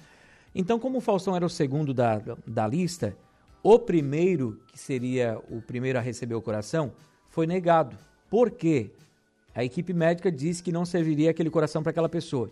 Então, 0.55 0.79
como 0.79 0.99
o 0.99 1.01
Faustão 1.01 1.35
era 1.35 1.45
o 1.45 1.49
segundo 1.49 1.93
da, 1.93 2.21
da 2.45 2.67
lista, 2.67 3.17
o 3.61 3.79
primeiro, 3.79 4.59
que 4.67 4.77
seria 4.77 5.39
o 5.49 5.61
primeiro 5.61 5.97
a 5.97 6.01
receber 6.01 6.35
o 6.35 6.41
coração, 6.41 6.91
foi 7.29 7.47
negado. 7.47 7.97
Por 8.29 8.51
quê? 8.51 8.91
A 9.55 9.63
equipe 9.63 9.93
médica 9.93 10.31
disse 10.31 10.61
que 10.61 10.71
não 10.71 10.85
serviria 10.85 11.31
aquele 11.31 11.49
coração 11.49 11.81
para 11.81 11.91
aquela 11.91 12.09
pessoa. 12.09 12.51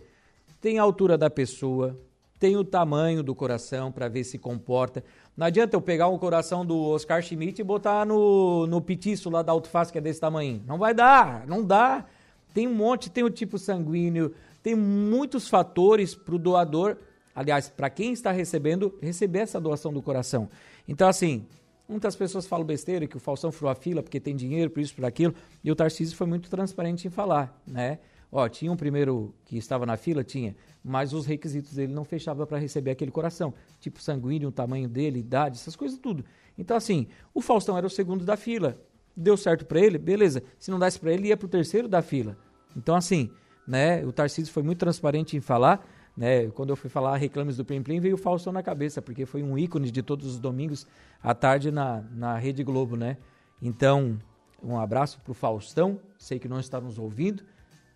Tem 0.60 0.78
a 0.78 0.82
altura 0.82 1.18
da 1.18 1.28
pessoa, 1.28 1.98
tem 2.38 2.56
o 2.56 2.64
tamanho 2.64 3.22
do 3.22 3.34
coração 3.34 3.92
para 3.92 4.08
ver 4.08 4.24
se 4.24 4.38
comporta. 4.38 5.04
Não 5.36 5.46
adianta 5.46 5.76
eu 5.76 5.80
pegar 5.80 6.08
um 6.08 6.18
coração 6.18 6.64
do 6.64 6.76
Oscar 6.76 7.22
Schmidt 7.22 7.60
e 7.60 7.64
botar 7.64 8.04
no, 8.04 8.66
no 8.66 8.80
petiço 8.80 9.30
lá 9.30 9.42
da 9.42 9.52
Autofaz, 9.52 9.90
que 9.90 9.98
é 9.98 10.00
desse 10.00 10.20
tamanho. 10.20 10.62
Não 10.66 10.78
vai 10.78 10.94
dar, 10.94 11.46
não 11.46 11.64
dá. 11.64 12.04
Tem 12.54 12.66
um 12.66 12.74
monte, 12.74 13.10
tem 13.10 13.22
o 13.22 13.30
tipo 13.30 13.58
sanguíneo, 13.58 14.34
tem 14.62 14.74
muitos 14.74 15.48
fatores 15.48 16.14
para 16.14 16.34
o 16.34 16.38
doador 16.38 16.96
aliás, 17.34 17.68
para 17.68 17.90
quem 17.90 18.12
está 18.12 18.30
recebendo, 18.30 18.96
receber 19.00 19.40
essa 19.40 19.60
doação 19.60 19.92
do 19.92 20.02
coração. 20.02 20.48
Então, 20.86 21.08
assim, 21.08 21.46
muitas 21.88 22.16
pessoas 22.16 22.46
falam 22.46 22.66
besteira 22.66 23.06
que 23.06 23.16
o 23.16 23.20
Faustão 23.20 23.52
furou 23.52 23.70
a 23.70 23.74
fila 23.74 24.02
porque 24.02 24.20
tem 24.20 24.34
dinheiro, 24.34 24.70
por 24.70 24.80
isso, 24.80 24.94
por 24.94 25.04
aquilo, 25.04 25.34
e 25.62 25.70
o 25.70 25.76
Tarcísio 25.76 26.16
foi 26.16 26.26
muito 26.26 26.48
transparente 26.50 27.06
em 27.06 27.10
falar, 27.10 27.60
né? 27.66 27.98
Ó, 28.30 28.48
tinha 28.48 28.72
um 28.72 28.76
primeiro 28.76 29.34
que 29.44 29.58
estava 29.58 29.84
na 29.84 29.96
fila? 29.98 30.24
Tinha, 30.24 30.56
mas 30.82 31.12
os 31.12 31.26
requisitos 31.26 31.74
dele 31.74 31.92
não 31.92 32.02
fechavam 32.02 32.46
para 32.46 32.56
receber 32.56 32.92
aquele 32.92 33.10
coração, 33.10 33.52
tipo 33.78 34.00
sanguíneo, 34.00 34.50
tamanho 34.50 34.88
dele, 34.88 35.18
idade, 35.18 35.56
essas 35.56 35.76
coisas 35.76 35.98
tudo. 35.98 36.24
Então, 36.56 36.74
assim, 36.74 37.06
o 37.34 37.42
Faustão 37.42 37.76
era 37.76 37.86
o 37.86 37.90
segundo 37.90 38.24
da 38.24 38.36
fila, 38.36 38.80
deu 39.14 39.36
certo 39.36 39.66
para 39.66 39.80
ele, 39.80 39.98
beleza. 39.98 40.42
Se 40.58 40.70
não 40.70 40.78
desse 40.78 40.98
para 40.98 41.12
ele, 41.12 41.28
ia 41.28 41.36
para 41.36 41.44
o 41.44 41.48
terceiro 41.48 41.86
da 41.86 42.00
fila. 42.00 42.36
Então, 42.74 42.94
assim, 42.94 43.30
né, 43.66 44.04
o 44.04 44.12
Tarcísio 44.12 44.52
foi 44.52 44.62
muito 44.62 44.78
transparente 44.78 45.36
em 45.36 45.40
falar, 45.40 45.86
né? 46.16 46.48
Quando 46.50 46.70
eu 46.70 46.76
fui 46.76 46.90
falar 46.90 47.16
reclames 47.16 47.56
do 47.56 47.64
Plim 47.64 47.82
Plim, 47.82 48.00
veio 48.00 48.14
o 48.14 48.18
Faustão 48.18 48.52
na 48.52 48.62
cabeça, 48.62 49.00
porque 49.00 49.24
foi 49.24 49.42
um 49.42 49.56
ícone 49.56 49.90
de 49.90 50.02
todos 50.02 50.26
os 50.26 50.38
domingos 50.38 50.86
à 51.22 51.34
tarde 51.34 51.70
na, 51.70 52.02
na 52.12 52.36
Rede 52.36 52.62
Globo, 52.62 52.96
né? 52.96 53.16
Então, 53.60 54.18
um 54.62 54.78
abraço 54.78 55.20
para 55.20 55.30
o 55.30 55.34
Faustão, 55.34 56.00
sei 56.18 56.38
que 56.38 56.48
não 56.48 56.60
está 56.60 56.80
nos 56.80 56.98
ouvindo, 56.98 57.42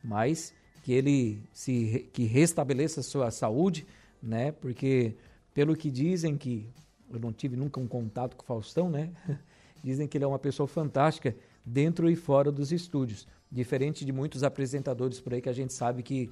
mas 0.02 0.55
que 0.83 0.92
ele 0.92 1.42
se 1.52 2.09
que 2.12 2.24
restabeleça 2.24 3.00
a 3.00 3.02
sua 3.02 3.31
saúde, 3.31 3.87
né? 4.22 4.52
Porque 4.52 5.16
pelo 5.52 5.76
que 5.76 5.90
dizem 5.90 6.37
que 6.37 6.68
eu 7.11 7.18
não 7.18 7.33
tive 7.33 7.57
nunca 7.57 7.81
um 7.81 7.87
contato 7.87 8.37
com 8.37 8.42
o 8.42 8.46
Faustão, 8.46 8.90
né? 8.90 9.11
Dizem 9.83 10.09
que 10.09 10.18
ele 10.18 10.24
é 10.24 10.26
uma 10.26 10.38
pessoa 10.38 10.66
fantástica 10.66 11.37
dentro 11.64 12.11
e 12.11 12.16
fora 12.16 12.50
dos 12.50 12.72
estúdios, 12.72 13.26
diferente 13.50 14.05
de 14.05 14.12
muitos 14.12 14.42
apresentadores 14.42 15.20
por 15.20 15.33
aí 15.33 15.40
que 15.40 15.48
a 15.48 15.52
gente 15.52 15.72
sabe 15.72 16.02
que 16.02 16.31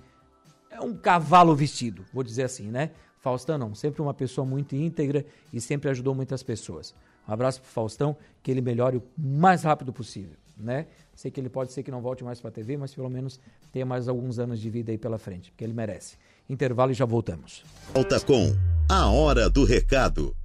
é 0.75 0.81
um 0.81 0.93
cavalo 0.93 1.55
vestido, 1.55 2.05
vou 2.13 2.25
dizer 2.25 2.43
assim, 2.43 2.69
né? 2.69 2.91
Faustão 3.21 3.57
não, 3.57 3.75
sempre 3.75 4.03
uma 4.03 4.13
pessoa 4.13 4.45
muito 4.45 4.75
íntegra 4.75 5.25
e 5.53 5.61
sempre 5.61 5.89
ajudou 5.89 6.15
muitas 6.15 6.43
pessoas. 6.43 6.95
Um 7.27 7.33
abraço 7.33 7.61
pro 7.61 7.71
Faustão, 7.71 8.17
que 8.43 8.51
ele 8.51 8.61
melhore 8.61 8.97
o 8.99 9.03
mais 9.17 9.63
rápido 9.63 9.93
possível. 9.93 10.37
né? 10.59 10.87
Sei 11.15 11.31
que 11.31 11.41
ele 11.41 11.49
pode 11.49 11.73
ser 11.73 11.83
que 11.85 11.91
não 11.91 12.03
volte 12.03 12.23
mais 12.25 12.41
para 12.41 12.49
a 12.49 12.53
TV, 12.53 12.77
mas 12.77 12.93
pelo 12.93 13.09
menos 13.09 13.41
tenha 13.73 13.87
mais 13.87 14.09
alguns 14.09 14.39
anos 14.39 14.61
de 14.61 14.69
vida 14.69 14.91
aí 14.91 14.99
pela 14.99 15.17
frente, 15.17 15.51
porque 15.53 15.65
ele 15.65 15.73
merece. 15.73 16.17
Intervalo 16.51 16.91
e 16.91 16.95
já 16.95 17.05
voltamos. 17.05 17.65
Volta 17.95 18.21
com 18.21 18.53
a 18.91 19.09
Hora 19.09 19.49
do 19.49 19.65
Recado. 19.65 20.37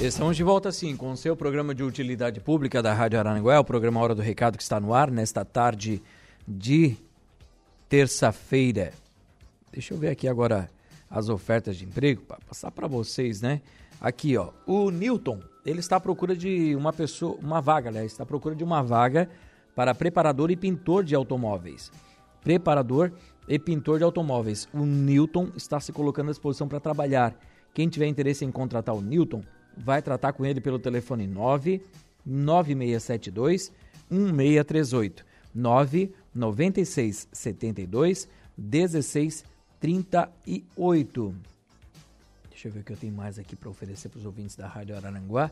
Estamos 0.00 0.36
de 0.36 0.44
volta 0.44 0.70
sim 0.70 0.96
com 0.96 1.10
o 1.10 1.16
seu 1.16 1.34
programa 1.34 1.74
de 1.74 1.82
utilidade 1.82 2.40
pública 2.40 2.80
da 2.82 2.92
Rádio 2.92 3.18
Aranguá, 3.18 3.58
o 3.58 3.64
programa 3.64 4.00
Hora 4.00 4.14
do 4.14 4.22
Recado 4.22 4.56
que 4.56 4.62
está 4.62 4.78
no 4.78 4.94
ar 4.94 5.10
nesta 5.10 5.44
tarde 5.44 6.00
de 6.46 6.96
terça-feira. 7.88 8.92
Deixa 9.72 9.94
eu 9.94 9.98
ver 9.98 10.08
aqui 10.08 10.28
agora 10.28 10.68
as 11.10 11.28
ofertas 11.28 11.76
de 11.76 11.84
emprego 11.84 12.22
para 12.22 12.38
passar 12.46 12.70
para 12.70 12.86
vocês, 12.86 13.40
né? 13.40 13.62
Aqui, 14.00 14.36
ó, 14.36 14.50
o 14.66 14.90
Newton, 14.90 15.40
ele 15.64 15.80
está 15.80 15.96
à 15.96 16.00
procura 16.00 16.36
de 16.36 16.74
uma 16.76 16.92
pessoa, 16.92 17.36
uma 17.42 17.60
vaga, 17.60 17.88
aliás, 17.88 18.12
está 18.12 18.22
à 18.22 18.26
procura 18.26 18.54
de 18.54 18.62
uma 18.62 18.82
vaga 18.82 19.28
para 19.74 19.94
preparador 19.94 20.50
e 20.50 20.56
pintor 20.56 21.02
de 21.02 21.14
automóveis. 21.14 21.90
Preparador 22.42 23.12
e 23.48 23.58
pintor 23.58 23.98
de 23.98 24.04
automóveis. 24.04 24.68
O 24.72 24.84
Newton 24.84 25.50
está 25.56 25.80
se 25.80 25.92
colocando 25.92 26.28
à 26.28 26.30
disposição 26.30 26.68
para 26.68 26.78
trabalhar. 26.78 27.34
Quem 27.74 27.88
tiver 27.88 28.06
interesse 28.06 28.44
em 28.44 28.50
contratar 28.50 28.94
o 28.94 29.00
Newton, 29.00 29.42
vai 29.76 30.02
tratar 30.02 30.32
com 30.32 30.44
ele 30.44 30.60
pelo 30.60 30.78
telefone 30.78 31.26
9 31.26 31.80
9672 32.24 33.72
1638 34.10 35.24
9 35.54 36.12
96 36.34 37.28
72 37.32 38.28
16 38.56 39.44
38. 39.80 41.34
Deixa 42.50 42.68
eu 42.68 42.72
ver 42.72 42.80
o 42.80 42.84
que 42.84 42.92
eu 42.92 42.96
tenho 42.96 43.14
mais 43.14 43.38
aqui 43.38 43.54
para 43.54 43.70
oferecer 43.70 44.08
para 44.08 44.18
os 44.18 44.26
ouvintes 44.26 44.56
da 44.56 44.66
Rádio 44.66 44.96
Araranguá. 44.96 45.50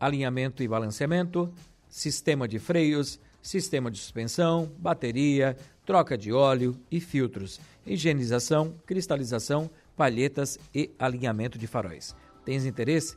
alinhamento 0.00 0.62
e 0.62 0.68
balanceamento, 0.68 1.52
sistema 1.86 2.48
de 2.48 2.58
freios, 2.58 3.20
sistema 3.42 3.90
de 3.90 3.98
suspensão, 3.98 4.72
bateria, 4.78 5.56
troca 5.84 6.16
de 6.16 6.32
óleo 6.32 6.80
e 6.90 7.00
filtros, 7.00 7.60
higienização, 7.86 8.74
cristalização, 8.86 9.70
palhetas 9.96 10.58
e 10.74 10.90
alinhamento 10.98 11.58
de 11.58 11.66
faróis. 11.66 12.16
Tens 12.44 12.64
interesse? 12.64 13.16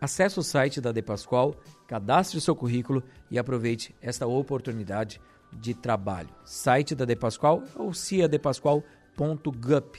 Acesse 0.00 0.38
o 0.38 0.42
site 0.42 0.80
da 0.80 0.92
De 0.92 1.02
Pascoal, 1.02 1.56
cadastre 1.88 2.40
seu 2.40 2.54
currículo 2.54 3.02
e 3.30 3.38
aproveite 3.38 3.94
esta 4.00 4.26
oportunidade 4.26 5.20
de 5.52 5.74
trabalho. 5.74 6.28
Site 6.44 6.94
da 6.94 7.04
De 7.04 7.16
Pascoal 7.16 7.64
é 7.76 7.82
o 7.82 7.92
ciadepascoal.gup 7.92 9.96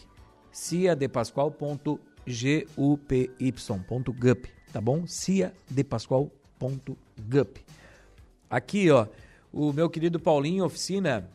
ciadepascoal.gup 0.52 2.07
gupy.gup, 2.28 4.46
tá 4.74 4.82
bom? 4.82 5.08
ciadepascoal.gup. 5.08 7.58
Aqui, 8.50 8.92
ó, 8.92 9.08
o 9.52 9.72
meu 9.72 9.90
querido 9.90 10.20
Paulinho 10.20 10.66
Oficina, 10.66 11.30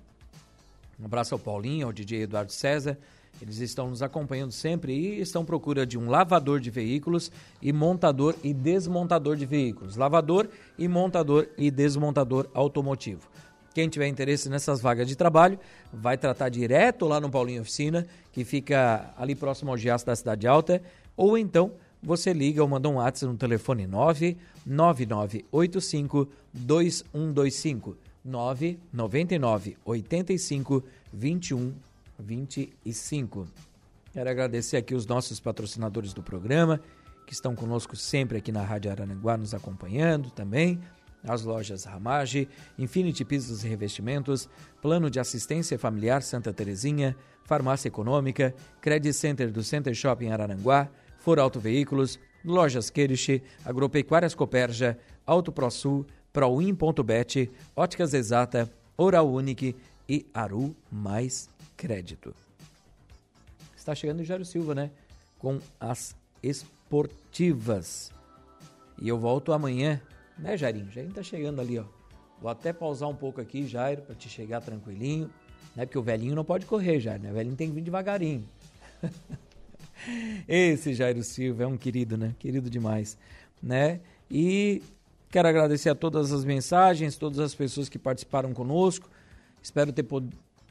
um 1.00 1.05
abraço 1.05 1.35
ao 1.35 1.38
Paulinho, 1.38 1.87
ao 1.87 1.92
DJ 1.92 2.22
Eduardo 2.22 2.52
César, 2.52 2.98
eles 3.40 3.59
estão 3.59 3.88
nos 3.88 4.02
acompanhando 4.02 4.52
sempre 4.52 4.92
e 4.92 5.20
estão 5.20 5.42
à 5.42 5.44
procura 5.44 5.87
de 5.87 5.98
um 5.98 6.09
lavador 6.09 6.61
de 6.61 6.70
veículos 6.70 7.33
e 7.61 7.72
montador 7.72 8.37
e 8.44 8.55
desmontador 8.55 9.37
de 9.37 9.46
veículos. 9.46 9.96
Lavador 9.96 10.48
e 10.78 10.87
montador 10.87 11.48
e 11.59 11.70
desmontador 11.70 12.48
automotivo. 12.55 13.28
Quem 13.72 13.88
tiver 13.88 14.08
interesse 14.08 14.48
nessas 14.48 14.80
vagas 14.80 15.06
de 15.08 15.16
trabalho, 15.16 15.58
vai 15.92 16.16
tratar 16.18 16.48
direto 16.48 17.06
lá 17.06 17.20
no 17.20 17.30
Paulinho 17.30 17.62
Oficina, 17.62 18.06
que 18.32 18.44
fica 18.44 19.12
ali 19.16 19.35
próximo 19.35 19.70
ao 19.70 19.76
Giaço 19.76 20.06
da 20.06 20.14
Cidade 20.14 20.46
Alta, 20.46 20.80
ou 21.16 21.37
então 21.38 21.72
você 22.02 22.32
liga 22.32 22.62
ou 22.62 22.68
manda 22.68 22.88
um 22.88 22.96
WhatsApp 22.96 23.32
no 23.32 23.38
telefone 23.38 23.87
99985 23.87 26.28
2125 26.52 27.96
999 28.24 29.76
85 29.85 30.85
21 31.12 31.72
25. 32.18 33.48
Quero 34.12 34.30
agradecer 34.30 34.76
aqui 34.76 34.94
os 34.94 35.06
nossos 35.06 35.40
patrocinadores 35.40 36.12
do 36.12 36.22
programa, 36.22 36.80
que 37.26 37.32
estão 37.32 37.54
conosco 37.54 37.96
sempre 37.96 38.38
aqui 38.38 38.52
na 38.52 38.62
Rádio 38.62 38.90
Arananguá, 38.90 39.37
nos 39.37 39.54
acompanhando 39.54 40.30
também 40.30 40.78
as 41.24 41.42
lojas 41.42 41.85
Ramage, 41.85 42.48
Infinity 42.78 43.24
Pisos 43.24 43.64
e 43.64 43.68
Revestimentos, 43.68 44.48
Plano 44.80 45.11
de 45.11 45.20
Assistência 45.20 45.78
Familiar 45.78 46.22
Santa 46.22 46.52
Terezinha, 46.52 47.16
Farmácia 47.44 47.88
Econômica, 47.88 48.54
Credit 48.80 49.12
Center 49.12 49.50
do 49.50 49.62
Center 49.62 49.94
Shopping 49.94 50.30
Araranguá, 50.30 50.88
For 51.18 51.38
Auto 51.38 51.61
Veículos, 51.61 52.18
Lojas 52.44 52.90
Queriche, 52.90 53.42
Agropecuárias 53.64 54.35
Coperja, 54.35 54.98
Auto 55.24 55.52
ProSul, 55.52 56.04
Proin.bet, 56.32 57.50
Óticas 57.76 58.14
Exata, 58.14 58.72
Oral 58.96 59.30
Unique 59.30 59.76
e 60.08 60.26
Aru 60.35 60.74
Mais 60.90 61.48
Crédito. 61.76 62.35
Está 63.76 63.94
chegando 63.94 64.20
o 64.20 64.24
Jairo 64.24 64.44
Silva, 64.44 64.74
né? 64.74 64.90
Com 65.38 65.58
as 65.78 66.16
esportivas. 66.42 68.11
E 69.00 69.08
eu 69.08 69.18
volto 69.18 69.52
amanhã 69.52 70.00
né, 70.42 70.57
Jairinho? 70.57 70.90
Jairinho 70.90 71.14
tá 71.14 71.22
chegando 71.22 71.61
ali, 71.61 71.78
ó. 71.78 71.85
Vou 72.40 72.50
até 72.50 72.72
pausar 72.72 73.09
um 73.09 73.14
pouco 73.14 73.40
aqui, 73.40 73.66
Jairo, 73.66 74.02
para 74.02 74.14
te 74.14 74.28
chegar 74.28 74.61
tranquilinho. 74.61 75.31
Né? 75.76 75.87
Porque 75.87 75.98
o 75.98 76.02
velhinho 76.02 76.35
não 76.35 76.44
pode 76.44 76.66
correr, 76.66 76.98
Jairo, 76.98 77.22
né? 77.22 77.31
O 77.31 77.35
velhinho 77.35 77.55
tem 77.55 77.68
que 77.68 77.74
vir 77.74 77.83
devagarinho. 77.83 78.44
Esse 80.48 80.92
Jairo 80.92 81.23
Silva 81.23 81.62
é 81.62 81.67
um 81.67 81.77
querido, 81.77 82.17
né? 82.17 82.35
Querido 82.38 82.69
demais, 82.69 83.17
né? 83.62 84.00
E 84.29 84.83
quero 85.31 85.46
agradecer 85.46 85.88
a 85.88 85.94
todas 85.94 86.33
as 86.33 86.44
mensagens, 86.44 87.17
todas 87.17 87.38
as 87.38 87.54
pessoas 87.54 87.88
que 87.88 87.98
participaram 87.98 88.52
conosco. 88.52 89.08
Espero 89.62 89.92
ter, 89.92 90.04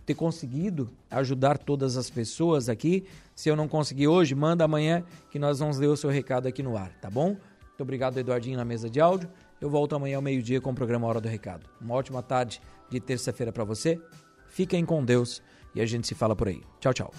ter 0.05 0.15
conseguido 0.15 0.89
ajudar 1.09 1.57
todas 1.57 1.95
as 1.95 2.09
pessoas 2.09 2.67
aqui. 2.67 3.05
Se 3.33 3.47
eu 3.47 3.55
não 3.55 3.69
conseguir 3.69 4.09
hoje, 4.09 4.35
manda 4.35 4.65
amanhã 4.65 5.05
que 5.31 5.39
nós 5.39 5.59
vamos 5.59 5.77
ler 5.77 5.87
o 5.87 5.95
seu 5.95 6.09
recado 6.09 6.47
aqui 6.47 6.61
no 6.61 6.75
ar, 6.75 6.91
tá 6.99 7.09
bom? 7.09 7.27
Muito 7.27 7.81
obrigado, 7.81 8.17
Eduardinho, 8.17 8.57
na 8.57 8.65
mesa 8.65 8.89
de 8.89 8.99
áudio. 8.99 9.29
Eu 9.61 9.69
volto 9.69 9.95
amanhã 9.95 10.15
ao 10.15 10.23
meio-dia 10.23 10.59
com 10.59 10.71
o 10.71 10.75
programa 10.75 11.05
Hora 11.05 11.21
do 11.21 11.29
Recado. 11.29 11.69
Uma 11.79 11.93
ótima 11.93 12.23
tarde 12.23 12.59
de 12.89 12.99
terça-feira 12.99 13.51
para 13.51 13.63
você. 13.63 14.01
Fiquem 14.49 14.83
com 14.83 15.05
Deus 15.05 15.41
e 15.75 15.79
a 15.79 15.85
gente 15.85 16.07
se 16.07 16.15
fala 16.15 16.35
por 16.35 16.47
aí. 16.47 16.63
Tchau, 16.79 16.93
tchau. 16.93 17.13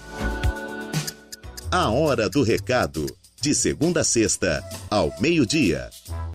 A 1.70 1.88
Hora 1.88 2.28
do 2.28 2.43
Recado, 2.43 3.07
de 3.40 3.55
segunda 3.55 4.01
a 4.01 4.05
sexta, 4.05 4.62
ao 4.90 5.12
meio-dia. 5.20 5.88